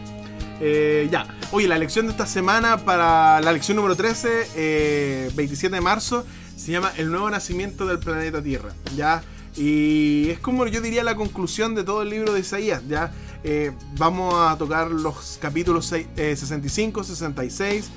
[0.59, 5.73] Eh, ya, oye, la lección de esta semana para la lección número 13, eh, 27
[5.73, 6.25] de marzo,
[6.57, 9.23] se llama El nuevo nacimiento del planeta Tierra, ¿ya?
[9.57, 13.11] Y es como yo diría la conclusión de todo el libro de Isaías, ¿ya?
[13.43, 17.89] Eh, vamos a tocar los capítulos seis- eh, 65, 66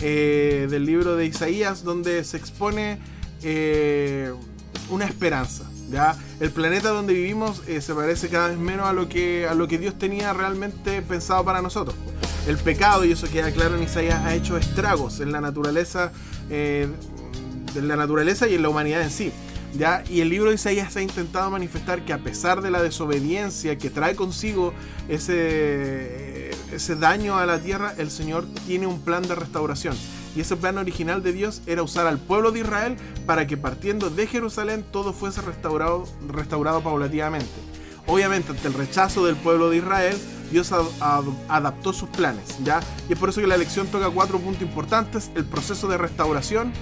[0.00, 2.98] eh, del libro de Isaías, donde se expone
[3.42, 4.32] eh,
[4.90, 5.64] una esperanza.
[5.90, 6.16] ¿ya?
[6.40, 9.78] El planeta donde vivimos se parece cada vez menos a lo, que, a lo que
[9.78, 11.94] Dios tenía realmente pensado para nosotros.
[12.48, 16.12] El pecado, y eso queda claro en Isaías, ha hecho estragos en la naturaleza,
[16.48, 16.94] en
[17.74, 19.32] la naturaleza y en la humanidad en sí.
[19.76, 20.02] ¿Ya?
[20.08, 23.90] Y el libro de Isaías ha intentado manifestar que a pesar de la desobediencia que
[23.90, 24.72] trae consigo
[25.08, 29.96] ese, ese daño a la tierra, el Señor tiene un plan de restauración.
[30.34, 34.10] Y ese plan original de Dios era usar al pueblo de Israel para que partiendo
[34.10, 37.48] de Jerusalén todo fuese restaurado, restaurado paulatinamente.
[38.06, 40.16] Obviamente, ante el rechazo del pueblo de Israel,
[40.52, 42.80] Dios ad- ad- adaptó sus planes, ¿ya?
[43.08, 46.72] Y es por eso que la lección toca cuatro puntos importantes: el proceso de restauración,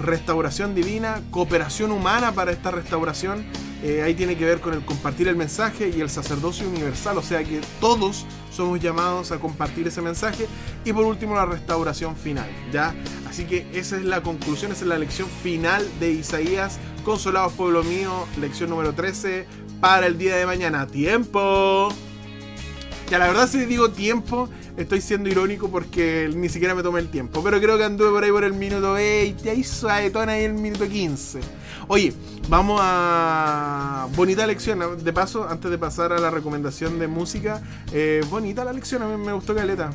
[0.00, 3.44] restauración divina, cooperación humana para esta restauración.
[3.82, 7.22] eh, ahí tiene que ver con el compartir el mensaje y el sacerdocio universal, o
[7.22, 10.46] sea que todos somos llamados a compartir ese mensaje.
[10.84, 12.94] Y por último, la restauración final, ¿ya?
[13.28, 16.78] Así que esa es la conclusión, esa es la lección final de Isaías.
[17.04, 19.46] Consolados, pueblo mío, lección número 13
[19.80, 20.86] para el día de mañana.
[20.86, 21.88] ¡Tiempo!
[23.08, 27.08] Ya, la verdad, si digo tiempo, estoy siendo irónico porque ni siquiera me tomé el
[27.08, 27.42] tiempo.
[27.42, 30.88] Pero creo que anduve por ahí por el minuto 20, ahí suavetón ahí el minuto
[30.88, 31.40] 15.
[31.88, 32.12] Oye,
[32.48, 34.08] vamos a.
[34.14, 34.80] Bonita lección.
[35.02, 39.02] De paso, antes de pasar a la recomendación de música, eh, bonita la lección.
[39.02, 39.90] A mí me gustó Caleta.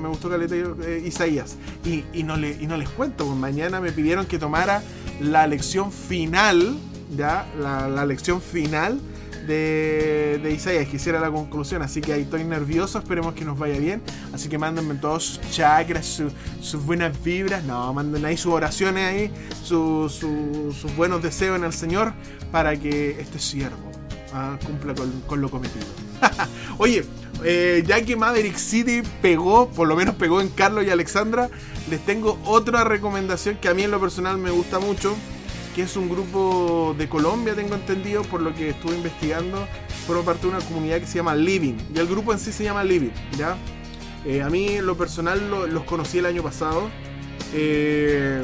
[0.00, 1.56] Me, gustó Caleta eh, Isaías.
[1.84, 4.82] Y, no le, y no les cuento, pues mañana me pidieron que tomara
[5.20, 6.76] la lección final,
[7.16, 8.98] ya, la lección final
[9.46, 11.82] de, de Isaías, que la conclusión.
[11.82, 14.02] Así que ahí estoy nervioso, esperemos que nos vaya bien.
[14.32, 16.30] Así que mándenme todos sus chakras, su-
[16.60, 17.64] sus buenas vibras.
[17.64, 19.30] No, manden ahí sus oraciones ahí,
[19.62, 22.12] su- su- sus buenos deseos en el Señor
[22.50, 23.90] para que este siervo
[24.32, 25.86] ah, cumpla con, con lo cometido.
[26.78, 27.04] Oye,
[27.44, 31.50] eh, ya que Maverick City pegó, por lo menos pegó en Carlos y Alexandra,
[31.90, 35.14] les tengo otra recomendación que a mí en lo personal me gusta mucho,
[35.74, 39.66] que es un grupo de Colombia, tengo entendido, por lo que estuve investigando,
[40.06, 42.62] fueron parte de una comunidad que se llama Living, y el grupo en sí se
[42.64, 43.56] llama Living, ¿ya?
[44.24, 46.88] Eh, a mí en lo personal lo- los conocí el año pasado.
[47.52, 48.42] Eh,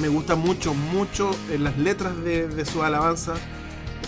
[0.00, 3.34] me gusta mucho, mucho eh, las letras de, de su alabanza.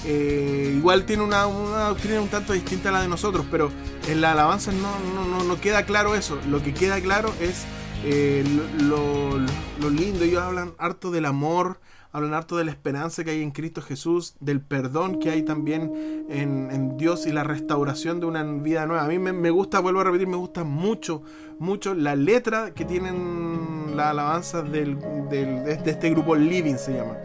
[0.07, 3.71] Eh, igual tiene una, una doctrina un tanto distinta a la de nosotros, pero
[4.09, 6.39] en la alabanza no, no, no, no queda claro eso.
[6.49, 7.65] Lo que queda claro es
[8.05, 8.45] eh,
[8.83, 10.25] lo, lo- lindo.
[10.25, 11.81] Ellos hablan harto del amor,
[12.13, 16.27] hablan harto de la esperanza que hay en Cristo Jesús, del perdón que hay también
[16.29, 19.05] en, en Dios y la restauración de una vida nueva.
[19.05, 21.23] A mí me, me gusta, vuelvo a repetir, me gusta mucho,
[21.59, 27.17] mucho la letra que tienen las alabanzas del, del- de este grupo Living, se llama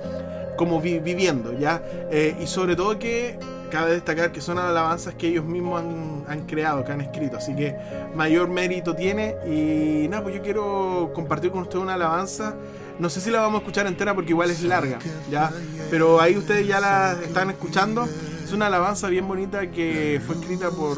[0.58, 1.84] como vi- viviendo, ¿ya?
[2.10, 3.38] Eh, y sobre todo que
[3.76, 7.54] cabe destacar que son alabanzas que ellos mismos han, han creado, que han escrito, así
[7.54, 7.76] que
[8.16, 9.36] mayor mérito tiene.
[9.46, 12.56] Y nada, pues yo quiero compartir con ustedes una alabanza.
[13.00, 14.98] No sé si la vamos a escuchar entera porque igual es larga,
[15.30, 15.52] ¿ya?
[15.90, 18.08] Pero ahí ustedes ya la están escuchando.
[18.42, 20.98] Es una alabanza bien bonita que fue escrita por.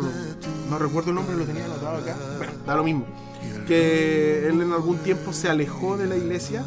[0.69, 2.15] No recuerdo el nombre, lo tenía anotado acá.
[2.37, 3.07] Bueno, da lo mismo.
[3.65, 6.63] Que él en algún tiempo se alejó de la iglesia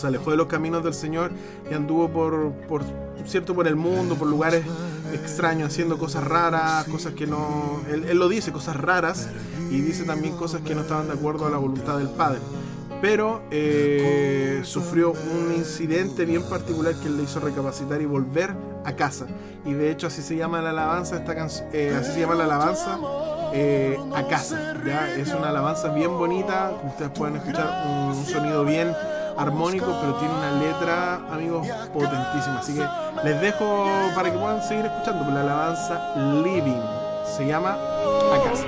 [0.00, 1.30] se alejó de los caminos del Señor
[1.70, 2.82] y anduvo por, por
[3.26, 4.64] cierto por el mundo, por lugares
[5.12, 7.80] extraños, haciendo cosas raras, cosas que no.
[7.90, 9.28] Él, él lo dice, cosas raras,
[9.70, 12.40] y dice también cosas que no estaban de acuerdo a la voluntad del Padre.
[13.00, 19.26] Pero eh, sufrió un incidente bien particular que le hizo recapacitar y volver a casa.
[19.64, 22.98] Y de hecho así se llama la alabanza, esta canción, así se llama la alabanza
[23.54, 24.74] eh, a casa.
[24.86, 25.14] ¿ya?
[25.14, 28.92] Es una alabanza bien bonita, como ustedes pueden escuchar un, un sonido bien
[29.40, 32.58] armónico, pero tiene una letra, amigos, potentísima.
[32.60, 32.86] Así que
[33.24, 36.82] les dejo para que puedan seguir escuchando la alabanza Living.
[37.24, 37.76] Se llama
[38.32, 38.66] A Casa.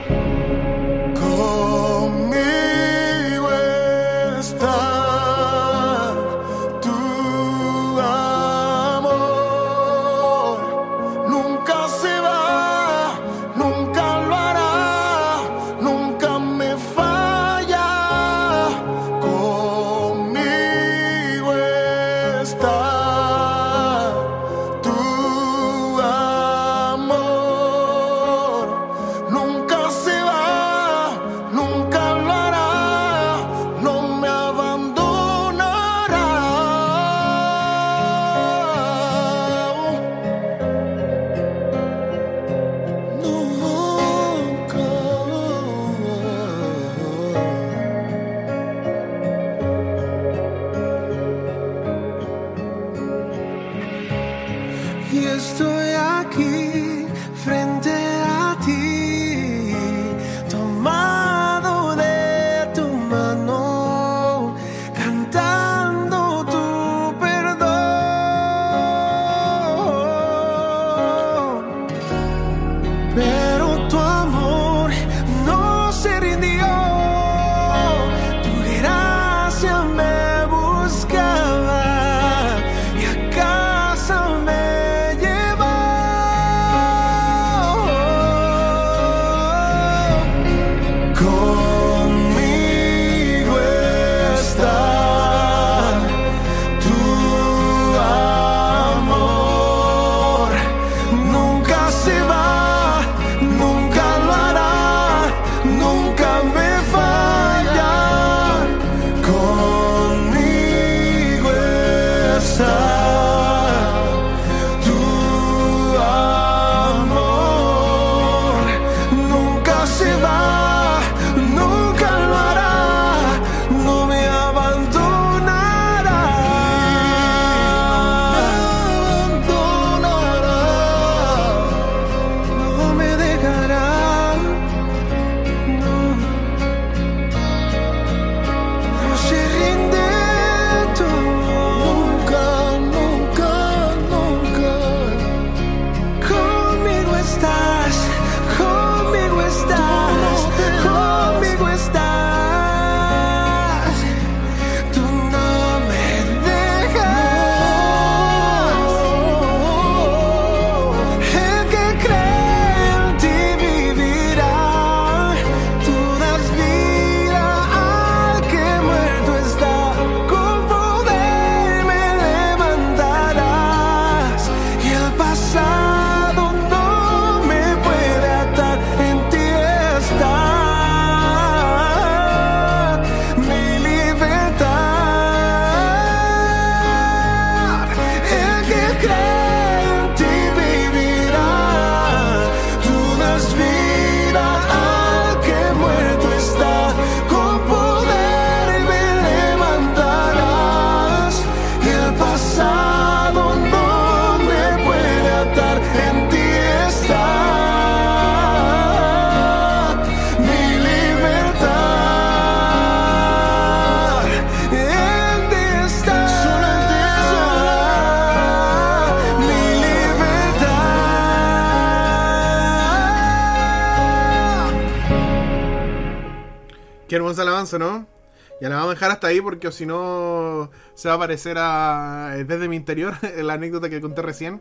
[229.41, 234.23] Porque si no se va a parecer a desde mi interior la anécdota que conté
[234.23, 234.61] recién.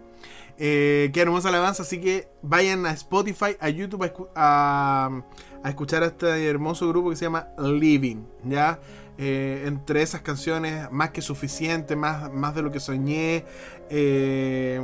[0.57, 5.21] Eh, qué hermosa alabanza, así que vayan a Spotify, a YouTube a, escu- a-
[5.63, 8.79] a escuchar a este hermoso grupo que se llama Living, ¿ya?
[9.17, 13.45] Eh, entre esas canciones, más que suficiente, más, más de lo que soñé.
[13.89, 14.79] eh,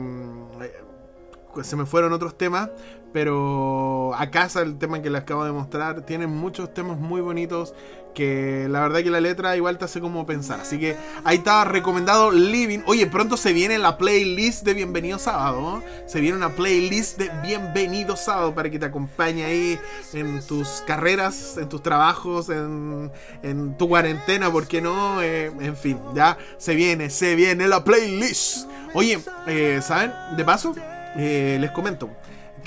[1.63, 2.69] se me fueron otros temas,
[3.13, 7.73] pero a casa el tema que les acabo de mostrar tiene muchos temas muy bonitos
[8.17, 10.60] que la verdad que la letra igual te hace como pensar.
[10.60, 12.80] Así que ahí está recomendado Living.
[12.88, 15.62] Oye, pronto se viene la playlist de Bienvenido Sábado.
[15.62, 15.84] ¿no?
[16.08, 19.80] Se viene una playlist de Bienvenido Sábado para que te acompañe ahí
[20.13, 23.12] en tus carreras, en tus trabajos, en,
[23.43, 25.21] en tu cuarentena, ¿por qué no?
[25.21, 28.67] Eh, en fin, ya se viene, se viene la playlist.
[28.95, 30.12] Oye, eh, ¿saben?
[30.36, 30.73] De paso,
[31.15, 32.10] eh, les comento.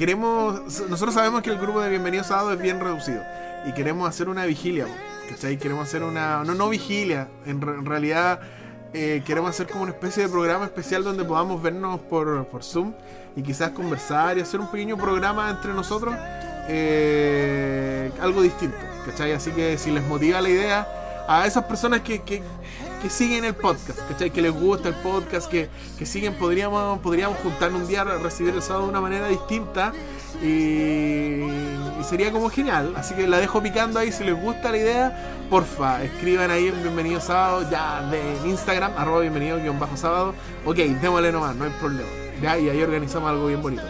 [0.01, 3.23] Queremos, nosotros sabemos que el grupo de Bienvenido Sábado es bien reducido
[3.67, 4.87] y queremos hacer una vigilia.
[5.29, 5.59] ¿cachai?
[5.59, 8.41] Queremos hacer una, no, no vigilia, en, re- en realidad
[8.95, 12.95] eh, queremos hacer como una especie de programa especial donde podamos vernos por, por Zoom
[13.37, 16.15] y quizás conversar y hacer un pequeño programa entre nosotros,
[16.67, 19.33] eh, algo distinto, ¿cachai?
[19.33, 20.89] Así que si les motiva la idea,
[21.29, 22.43] a esas personas que, que,
[23.01, 24.31] que siguen el podcast, ¿cachai?
[24.31, 28.63] Que les gusta el podcast, que, que siguen, podríamos, podríamos juntarnos un día recibir el
[28.63, 29.93] sábado de una manera distinta
[30.43, 31.45] y,
[32.05, 32.95] sería como genial.
[32.97, 34.13] Así que la dejo picando ahí.
[34.13, 39.21] Si les gusta la idea, porfa, escriban ahí en Bienvenido Sábado, ya de Instagram, arroba
[39.21, 40.35] bienvenido guion bajo sábado.
[40.65, 42.09] Ok, démosle nomás, no hay problema.
[42.43, 43.83] Ya, y ahí organizamos algo bien bonito.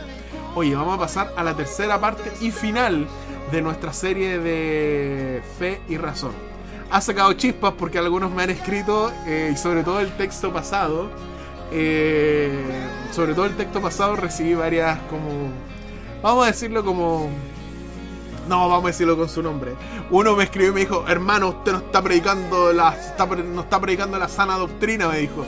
[0.55, 3.07] Oye, vamos a pasar a la tercera parte y final
[3.53, 6.50] de nuestra serie de fe y razón.
[6.91, 11.09] Ha sacado chispas porque algunos me han escrito, eh, y sobre todo el texto pasado,
[11.71, 12.65] eh,
[13.13, 15.51] sobre todo el texto pasado recibí varias como,
[16.21, 17.31] vamos a decirlo como,
[18.49, 19.75] no, vamos a decirlo con su nombre.
[20.11, 23.81] Uno me escribió y me dijo, hermano, usted no está predicando la, está, no está
[23.81, 25.47] predicando la sana doctrina, me dijo.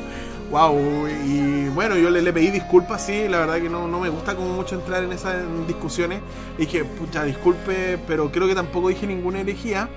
[0.52, 4.10] Wow, y bueno, yo le, le pedí disculpas, sí, la verdad que no, no me
[4.10, 6.20] gusta como mucho entrar en esas discusiones.
[6.56, 9.88] Y dije, pucha, disculpe, pero creo que tampoco dije ninguna herejía.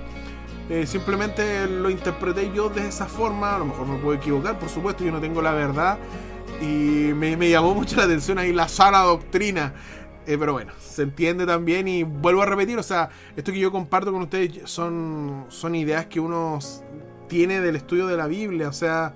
[0.68, 4.68] Eh, simplemente lo interpreté yo de esa forma, a lo mejor me puedo equivocar, por
[4.68, 5.98] supuesto, yo no tengo la verdad.
[6.60, 9.74] Y me, llamó mucho la atención ahí la sana doctrina.
[10.26, 13.70] Eh, pero bueno, se entiende también y vuelvo a repetir, o sea, esto que yo
[13.70, 16.58] comparto con ustedes son, son ideas que uno
[17.28, 19.14] tiene del estudio de la Biblia, o sea,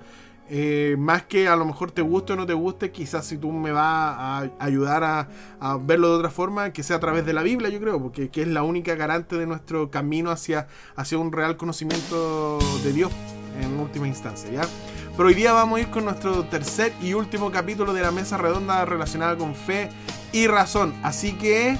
[0.53, 3.53] eh, más que a lo mejor te guste o no te guste, quizás si tú
[3.53, 5.29] me vas a ayudar a,
[5.61, 8.29] a verlo de otra forma, que sea a través de la Biblia, yo creo, porque
[8.29, 13.13] que es la única garante de nuestro camino hacia, hacia un real conocimiento de Dios
[13.61, 14.67] en última instancia, ¿ya?
[15.15, 18.37] Pero hoy día vamos a ir con nuestro tercer y último capítulo de la mesa
[18.37, 19.89] redonda relacionada con fe
[20.33, 20.93] y razón.
[21.01, 21.77] Así que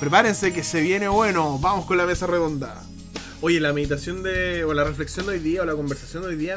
[0.00, 1.58] prepárense que se viene bueno.
[1.60, 2.82] Vamos con la mesa redonda.
[3.40, 4.64] Oye, la meditación de.
[4.64, 6.56] o la reflexión de hoy día, o la conversación de hoy día,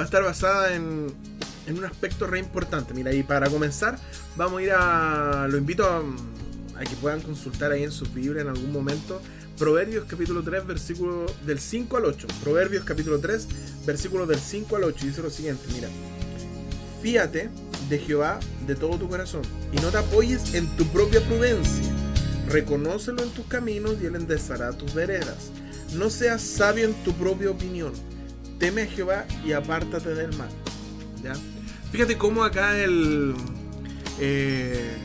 [0.00, 1.12] va a estar basada en,
[1.66, 2.94] en un aspecto re importante.
[2.94, 3.98] Mira, y para comenzar,
[4.34, 5.46] vamos a ir a.
[5.46, 9.20] Lo invito a, a que puedan consultar ahí en su Biblia en algún momento.
[9.58, 12.28] Proverbios capítulo 3, versículo del 5 al 8.
[12.42, 13.46] Proverbios capítulo 3,
[13.84, 15.04] versículos del 5 al 8.
[15.04, 15.88] Dice lo siguiente, mira.
[17.02, 17.50] Fíate
[17.90, 21.84] de Jehová de todo tu corazón y no te apoyes en tu propia prudencia.
[22.48, 25.50] Reconócelo en tus caminos y él enderezará tus veredas.
[25.92, 27.92] No seas sabio en tu propia opinión.
[28.60, 30.48] Teme a Jehová y apártate del mal.
[31.24, 31.32] ¿Ya?
[31.90, 33.34] Fíjate cómo acá el
[34.20, 34.96] eh,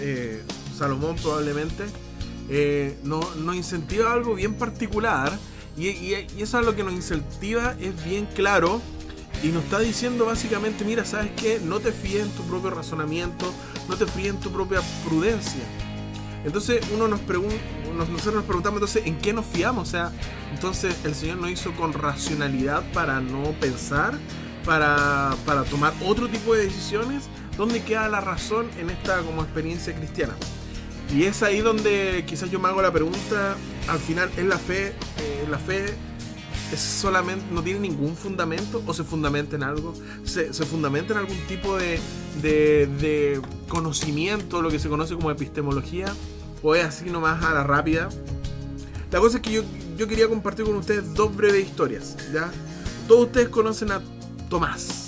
[0.00, 0.42] eh,
[0.76, 1.84] Salomón probablemente
[2.48, 5.38] eh, nos no incentiva algo bien particular
[5.76, 8.82] y, y- eso es lo que nos incentiva es bien claro
[9.42, 11.60] y nos está diciendo básicamente, mira, ¿sabes qué?
[11.64, 13.52] No te fíes en tu propio razonamiento,
[13.88, 15.62] no te fíes en tu propia prudencia.
[16.44, 17.56] Entonces uno nos pregunta,
[17.96, 20.12] nosotros nos preguntamos entonces en qué nos fiamos, o sea,
[20.52, 24.14] entonces el Señor nos hizo con racionalidad para no pensar,
[24.64, 27.24] para, para tomar otro tipo de decisiones,
[27.56, 30.34] ¿dónde queda la razón en esta como experiencia cristiana?
[31.14, 33.56] Y es ahí donde quizás yo me hago la pregunta,
[33.88, 34.88] al final, ¿es la fe,
[35.18, 35.94] eh, la fe
[36.72, 39.94] es solamente, no tiene ningún fundamento o se fundamenta en algo?
[40.24, 41.98] ¿Se, se fundamenta en algún tipo de,
[42.40, 46.12] de, de conocimiento, lo que se conoce como epistemología?
[46.62, 48.08] ¿O es así nomás a la rápida?
[49.10, 49.62] La cosa es que yo,
[49.98, 52.50] yo quería compartir con ustedes dos breves historias, ¿ya?
[53.06, 54.00] Todos ustedes conocen a
[54.48, 55.01] Tomás,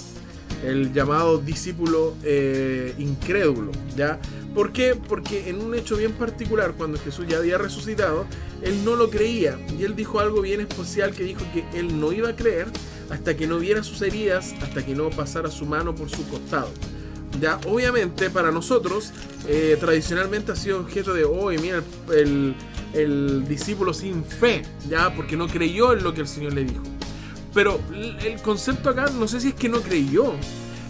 [0.64, 4.18] el llamado discípulo eh, incrédulo, ¿ya?
[4.54, 4.94] ¿Por qué?
[4.94, 8.24] Porque en un hecho bien particular, cuando Jesús ya había resucitado,
[8.62, 9.58] él no lo creía.
[9.78, 12.68] Y él dijo algo bien especial que dijo que él no iba a creer
[13.10, 16.70] hasta que no viera sus heridas, hasta que no pasara su mano por su costado.
[17.40, 19.10] Ya, obviamente para nosotros,
[19.48, 22.54] eh, tradicionalmente ha sido objeto de, oye, mira, el,
[22.92, 26.93] el discípulo sin fe, ya, porque no creyó en lo que el Señor le dijo.
[27.54, 30.34] Pero el concepto acá, no sé si es que no creyó.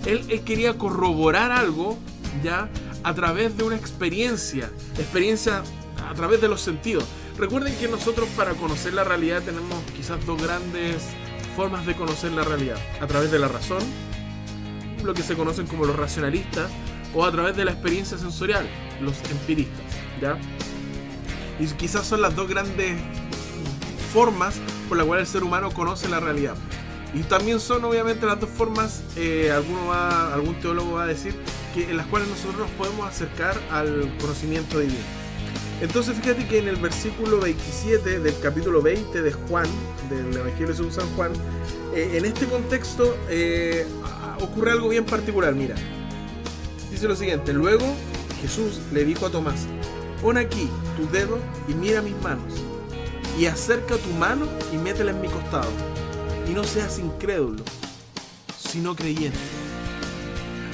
[0.06, 1.98] Él, él quería corroborar algo,
[2.42, 2.68] ya,
[3.02, 5.62] a través de una experiencia, experiencia
[6.08, 7.04] a través de los sentidos.
[7.38, 11.02] Recuerden que nosotros para conocer la realidad tenemos quizás dos grandes
[11.56, 12.76] formas de conocer la realidad.
[13.00, 13.82] A través de la razón,
[15.02, 16.70] lo que se conocen como los racionalistas,
[17.14, 18.66] o a través de la experiencia sensorial,
[19.00, 19.84] los empiristas,
[20.20, 20.36] ¿ya?
[21.60, 23.00] Y quizás son las dos grandes
[24.14, 24.54] formas
[24.88, 26.54] por las cuales el ser humano conoce la realidad.
[27.12, 31.34] Y también son obviamente las dos formas, eh, alguno va, algún teólogo va a decir,
[31.74, 35.04] que en las cuales nosotros nos podemos acercar al conocimiento divino.
[35.80, 39.66] Entonces fíjate que en el versículo 27 del capítulo 20 de Juan,
[40.08, 41.32] del Evangelio según San Juan,
[41.92, 43.84] eh, en este contexto eh,
[44.40, 45.74] ocurre algo bien particular, mira.
[46.90, 47.84] Dice lo siguiente, luego
[48.40, 49.66] Jesús le dijo a Tomás,
[50.22, 52.54] pon aquí tu dedo y mira mis manos,
[53.38, 55.70] y acerca tu mano y métela en mi costado,
[56.48, 57.62] y no seas incrédulo,
[58.56, 59.38] sino creyente.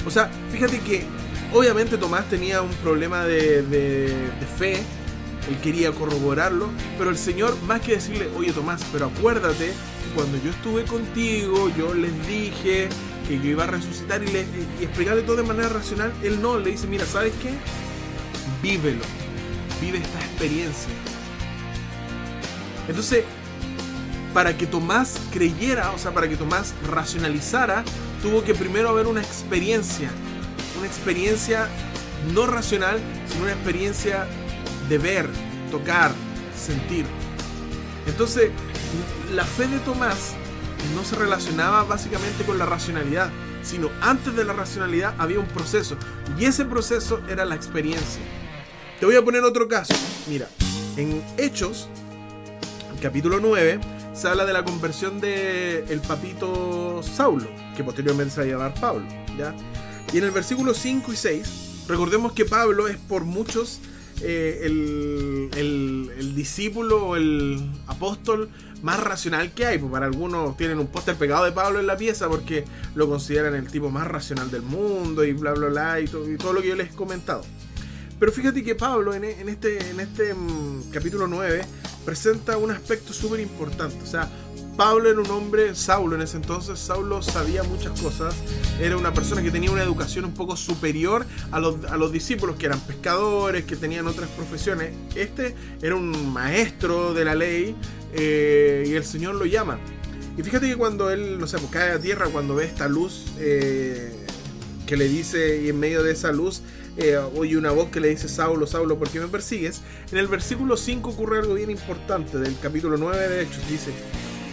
[0.05, 1.05] O sea, fíjate que
[1.53, 4.13] obviamente Tomás tenía un problema de,
[4.57, 4.77] fe,
[5.49, 9.73] él quería corroborarlo, pero el Señor, más que decirle, oye Tomás, pero acuérdate
[10.15, 12.89] cuando yo estuve contigo, yo les dije
[13.27, 14.45] que yo iba a resucitar y, le,
[14.79, 17.51] y explicarle todo de manera racional, él no, le dice, mira, ¿sabes qué?
[18.61, 19.03] Vívelo,
[19.81, 21.10] vive esta experiencia.
[22.87, 23.23] Entonces,
[24.33, 27.83] para que Tomás creyera, o sea, para que Tomás racionalizara,
[28.21, 30.09] tuvo que primero haber una experiencia,
[30.77, 31.67] una experiencia
[32.33, 34.27] no racional, sino una experiencia
[34.87, 35.29] de ver,
[35.69, 36.11] tocar,
[36.55, 37.05] sentir.
[38.07, 38.51] Entonces,
[39.33, 40.33] la fe de Tomás
[40.95, 43.29] no se relacionaba básicamente con la racionalidad,
[43.63, 45.95] sino antes de la racionalidad había un proceso,
[46.37, 48.21] y ese proceso era la experiencia.
[48.99, 49.93] Te voy a poner otro caso.
[50.27, 50.47] Mira,
[50.97, 51.87] en Hechos,
[53.01, 53.79] capítulo 9,
[54.13, 58.73] se habla de la conversión de el papito Saulo, que posteriormente se va a llamar
[58.79, 59.05] Pablo,
[59.37, 59.53] ¿ya?
[60.13, 63.79] Y en el versículo 5 y 6, recordemos que Pablo es por muchos
[64.21, 68.49] eh, el, el- discípulo o el apóstol
[68.81, 69.77] más racional que hay.
[69.79, 73.53] Pues para algunos tienen un póster pegado de Pablo en la pieza porque lo consideran
[73.55, 76.69] el tipo más racional del mundo y bla bla bla y todo, todo lo que
[76.69, 77.43] yo les he comentado.
[78.19, 81.61] Pero fíjate que Pablo en, en este, en este mm, capítulo 9
[82.05, 83.97] presenta un aspecto súper importante.
[84.03, 84.29] O sea,
[84.75, 88.33] Pablo era un hombre, Saulo en ese entonces, Saulo sabía muchas cosas,
[88.79, 92.55] era una persona que tenía una educación un poco superior a los, a los discípulos
[92.55, 94.93] que eran pescadores, que tenían otras profesiones.
[95.15, 97.75] Este era un maestro de la ley
[98.13, 99.77] eh, y el Señor lo llama.
[100.37, 103.25] Y fíjate que cuando él, no sé, pues cae a tierra, cuando ve esta luz
[103.37, 104.25] eh,
[104.87, 106.61] que le dice, y en medio de esa luz,
[106.97, 109.81] eh, oye una voz que le dice, Saulo, Saulo, ¿por qué me persigues?
[110.11, 113.67] En el versículo 5 ocurre algo bien importante del capítulo 9 de Hechos.
[113.69, 113.91] Dice,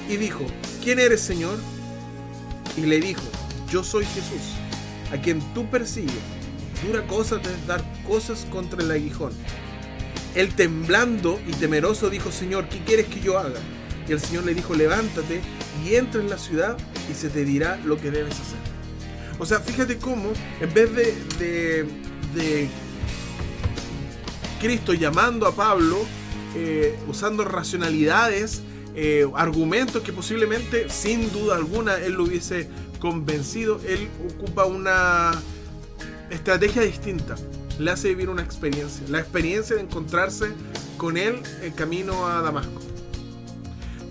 [0.09, 0.45] y dijo,
[0.82, 1.59] ¿quién eres, Señor?
[2.76, 3.22] Y le dijo,
[3.70, 4.55] yo soy Jesús,
[5.12, 6.14] a quien tú persigues.
[6.86, 9.32] Dura cosa te es dar cosas contra el aguijón.
[10.34, 13.59] Él temblando y temeroso dijo, Señor, ¿qué quieres que yo haga?
[14.09, 15.41] Y el Señor le dijo, levántate
[15.84, 16.76] y entra en la ciudad
[17.11, 18.59] y se te dirá lo que debes hacer.
[19.39, 21.89] O sea, fíjate cómo, en vez de, de,
[24.61, 25.99] Cristo llamando a Pablo,
[26.57, 28.62] eh, usando racionalidades,
[28.95, 32.68] eh, argumentos que posiblemente, sin duda alguna, él lo hubiese
[32.99, 35.32] convencido, él ocupa una
[36.30, 37.36] estrategia distinta.
[37.78, 40.49] Le hace vivir una experiencia, la experiencia de encontrarse
[40.97, 42.80] con él en camino a Damasco.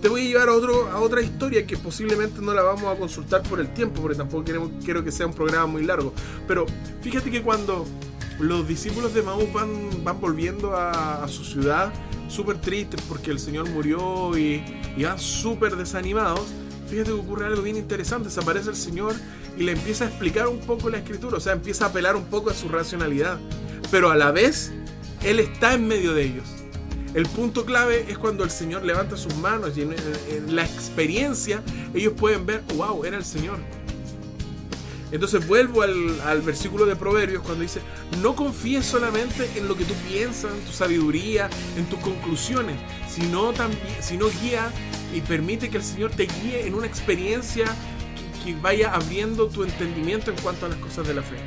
[0.01, 3.59] Te voy a llevar a otra historia que posiblemente no la vamos a consultar por
[3.59, 6.13] el tiempo, porque tampoco queremos, quiero que sea un programa muy largo.
[6.47, 6.65] Pero
[7.01, 7.85] fíjate que cuando
[8.39, 11.91] los discípulos de Maús van, van volviendo a, su ciudad,
[12.27, 14.63] súper tristes porque el Señor murió y,
[14.95, 16.47] y van súper desanimados,
[16.87, 18.29] fíjate que ocurre algo bien interesante.
[18.29, 19.15] Se aparece el Señor
[19.57, 22.25] y le empieza a explicar un poco la escritura, o sea, empieza a apelar un
[22.25, 23.39] poco a su racionalidad.
[23.89, 24.71] Pero a la vez,
[25.23, 26.47] Él está en medio de ellos.
[27.13, 29.95] El punto clave es cuando el Señor levanta sus manos y en,
[30.29, 31.63] en la experiencia
[31.93, 33.57] ellos pueden ver, wow, era el Señor.
[35.11, 37.81] Entonces vuelvo al, al versículo de Proverbios cuando dice,
[38.21, 42.75] no confíes solamente en lo que tú piensas, en tu sabiduría, en tus conclusiones,
[43.09, 44.71] sino, también, sino guía
[45.13, 47.65] y permite que el Señor te guíe en una experiencia
[48.43, 51.37] que, que vaya abriendo tu entendimiento en cuanto a las cosas de la fe.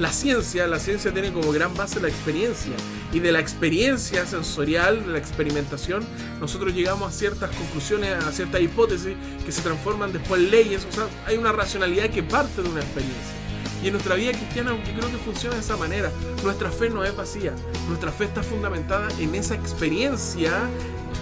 [0.00, 2.72] La ciencia, la ciencia tiene como gran base la experiencia
[3.12, 6.04] y de la experiencia sensorial, de la experimentación,
[6.40, 9.14] nosotros llegamos a ciertas conclusiones, a ciertas hipótesis
[9.46, 12.80] que se transforman después en leyes, o sea, hay una racionalidad que parte de una
[12.80, 13.34] experiencia.
[13.84, 16.10] Y en nuestra vida cristiana yo creo que funciona de esa manera.
[16.42, 17.52] Nuestra fe no es vacía.
[17.86, 20.70] Nuestra fe está fundamentada en esa experiencia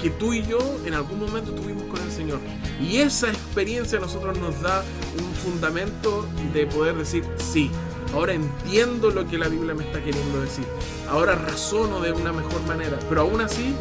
[0.00, 2.38] que tú y yo en algún momento tuvimos con el Señor.
[2.80, 4.84] Y esa experiencia a nosotros nos da
[5.18, 7.68] un fundamento de poder decir, sí,
[8.12, 10.64] ahora entiendo lo que la Biblia me está queriendo decir.
[11.08, 12.98] Ahora razono de una mejor manera.
[13.08, 13.74] Pero aún así,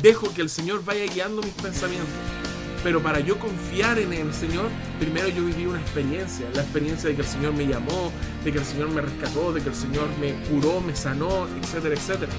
[0.00, 2.08] dejo que el Señor vaya guiando mis pensamientos.
[2.82, 4.68] Pero para yo confiar en el Señor,
[5.00, 8.12] primero yo viví una experiencia, la experiencia de que el Señor me llamó,
[8.44, 11.94] de que el Señor me rescató, de que el Señor me curó, me sanó, etcétera,
[11.96, 12.32] etcétera.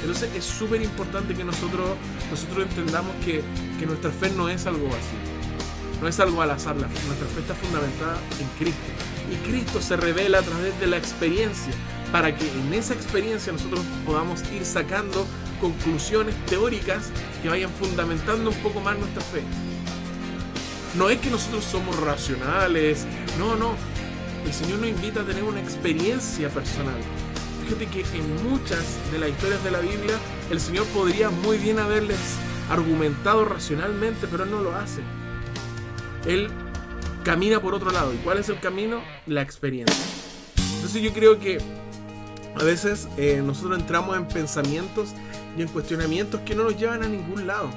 [0.00, 1.90] Entonces es súper importante que nosotros,
[2.30, 3.42] nosotros entendamos que,
[3.78, 5.18] que nuestra fe no es algo vacío,
[6.00, 9.17] no es algo al azar, nuestra fe está fundamentada en Cristo.
[9.30, 11.72] Y Cristo se revela a través de la experiencia,
[12.12, 15.26] para que en esa experiencia nosotros podamos ir sacando
[15.60, 17.10] conclusiones teóricas
[17.42, 19.42] que vayan fundamentando un poco más nuestra fe.
[20.96, 23.04] No es que nosotros somos racionales,
[23.38, 23.74] no, no.
[24.46, 26.96] El Señor nos invita a tener una experiencia personal.
[27.64, 30.16] Fíjate que en muchas de las historias de la Biblia
[30.50, 32.18] el Señor podría muy bien haberles
[32.70, 35.02] argumentado racionalmente, pero Él no lo hace.
[36.26, 36.48] Él
[37.28, 38.14] camina por otro lado.
[38.14, 39.02] ¿Y cuál es el camino?
[39.26, 40.02] La experiencia.
[40.76, 41.58] Entonces yo creo que
[42.54, 45.10] a veces eh, nosotros entramos en pensamientos
[45.54, 47.68] y en cuestionamientos que no nos llevan a ningún lado.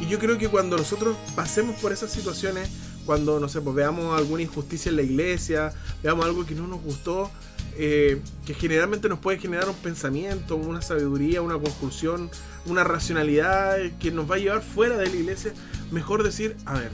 [0.00, 2.70] Y yo creo que cuando nosotros pasemos por esas situaciones,
[3.04, 6.80] cuando, no sé, pues veamos alguna injusticia en la iglesia, veamos algo que no nos
[6.80, 7.30] gustó,
[7.76, 12.30] eh, que generalmente nos puede generar un pensamiento, una sabiduría, una conclusión,
[12.64, 15.52] una racionalidad que nos va a llevar fuera de la iglesia,
[15.90, 16.90] mejor decir, a ver,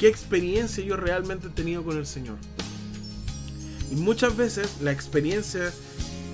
[0.00, 2.38] ¿qué experiencia yo realmente he tenido con el Señor?
[3.92, 5.74] Y muchas veces la experiencia,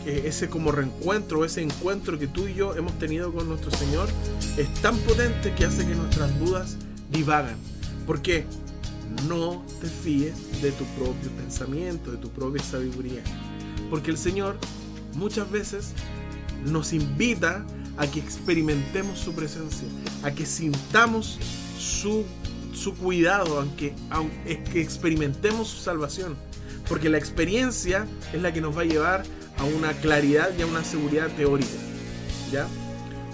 [0.07, 4.09] eh, ese como reencuentro, ese encuentro que tú y yo hemos tenido con nuestro Señor,
[4.57, 6.77] es tan potente que hace que nuestras dudas
[7.11, 7.57] divagan.
[8.07, 8.47] ¿Por qué?
[9.29, 13.23] No te fíes de tu propio pensamiento, de tu propia sabiduría.
[13.91, 14.59] Porque el Señor
[15.15, 15.93] muchas veces
[16.67, 19.89] nos invita a que experimentemos su presencia,
[20.23, 21.41] a que sintamos
[21.81, 22.25] su,
[22.77, 26.37] su cuidado, aunque, aunque que experimentemos su salvación.
[26.89, 29.25] Porque la experiencia es la que nos va a llevar
[29.59, 31.71] a una claridad y a una seguridad teórica.
[32.53, 32.67] ¿Ya?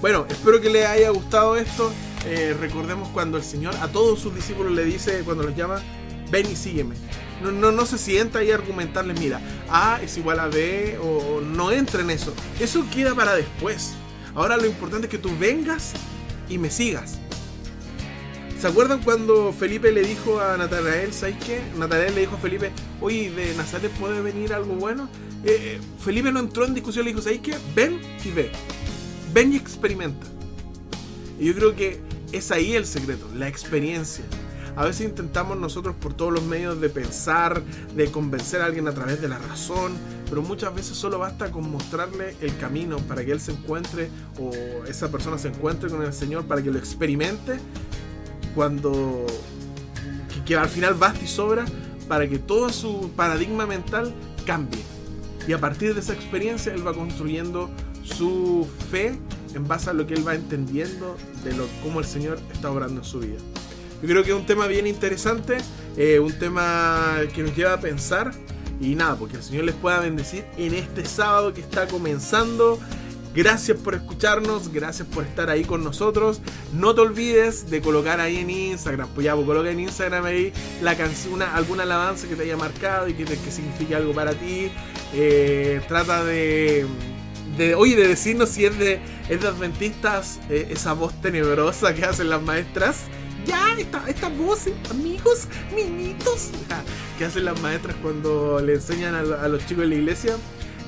[0.01, 1.93] Bueno, espero que les haya gustado esto.
[2.25, 5.83] Eh, recordemos cuando el Señor a todos sus discípulos le dice, cuando los llama,
[6.31, 6.95] ven y sígueme.
[7.43, 11.41] No, no, no se sienta ahí a argumentarles, mira, A es igual a B o
[11.41, 12.33] no entra en eso.
[12.61, 13.93] Eso queda para después.
[14.35, 15.93] Ahora lo importante es que tú vengas
[16.49, 17.19] y me sigas.
[18.63, 21.61] ¿Se acuerdan cuando Felipe le dijo a Natanael, ¿sabes qué?
[21.77, 25.09] Natanael le dijo a Felipe, oye, ¿de Nazaret puede venir algo bueno?
[25.43, 27.57] Eh, eh, Felipe no entró en discusión, le dijo, ¿sabes qué?
[27.75, 28.53] Ven y ve.
[29.35, 30.29] Ven y experimenta.
[31.41, 31.99] Y yo creo que
[32.31, 34.25] es ahí el secreto, la experiencia.
[34.77, 37.65] A veces intentamos nosotros por todos los medios de pensar,
[37.97, 39.91] de convencer a alguien a través de la razón,
[40.31, 44.09] pero muchas veces solo basta con mostrarle el camino para que él se encuentre
[44.39, 44.53] o
[44.87, 47.59] esa persona se encuentre con el Señor para que lo experimente
[48.55, 49.27] cuando
[50.33, 51.65] que, que al final basta y sobra
[52.09, 54.83] para que todo su paradigma mental cambie.
[55.47, 57.71] Y a partir de esa experiencia él va construyendo
[58.05, 59.19] su fe
[59.55, 63.01] en base a lo que él va entendiendo de lo, cómo el Señor está obrando
[63.01, 63.39] en su vida.
[64.03, 65.59] Yo creo que es un tema bien interesante,
[65.97, 68.33] eh, un tema que nos lleva a pensar
[68.81, 72.81] y nada, porque el Señor les pueda bendecir en este sábado que está comenzando.
[73.35, 76.41] Gracias por escucharnos, gracias por estar ahí con nosotros.
[76.75, 80.53] No te olvides de colocar ahí en Instagram, pues ya, pues coloca en Instagram ahí
[80.83, 84.13] la canción, una- alguna alabanza que te haya marcado y que, te- que signifique algo
[84.13, 84.71] para ti.
[85.15, 86.85] Eh, trata de,
[87.57, 92.29] de, de decirnos si es de, es de adventistas, eh, esa voz tenebrosa que hacen
[92.29, 93.05] las maestras.
[93.47, 96.51] Ya, esta, esta voz, amigos, niñitos,
[97.19, 100.37] que hacen las maestras cuando le enseñan a, los chicos de la iglesia.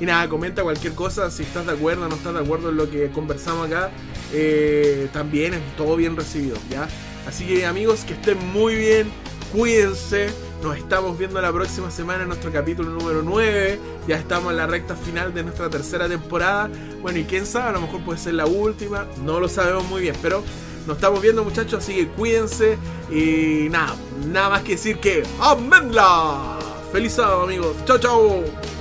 [0.01, 2.77] Y nada, comenta cualquier cosa, si estás de acuerdo o no estás de acuerdo en
[2.77, 3.91] lo que conversamos acá,
[4.33, 6.89] eh, también es todo bien recibido, ¿ya?
[7.29, 9.11] Así que amigos, que estén muy bien,
[9.53, 10.31] cuídense,
[10.63, 13.79] nos estamos viendo la próxima semana en nuestro capítulo número 9,
[14.09, 16.69] ya estamos en la recta final de nuestra tercera temporada,
[17.01, 20.03] bueno, y quién sabe, a lo mejor puede ser la última, no lo sabemos muy
[20.03, 20.43] bien, pero
[20.87, 22.77] nos estamos viendo muchachos, así que cuídense
[23.11, 23.95] y nada,
[24.27, 26.59] nada más que decir que ¡Amenla!
[26.93, 28.74] Feliz sábado amigos, chao chao.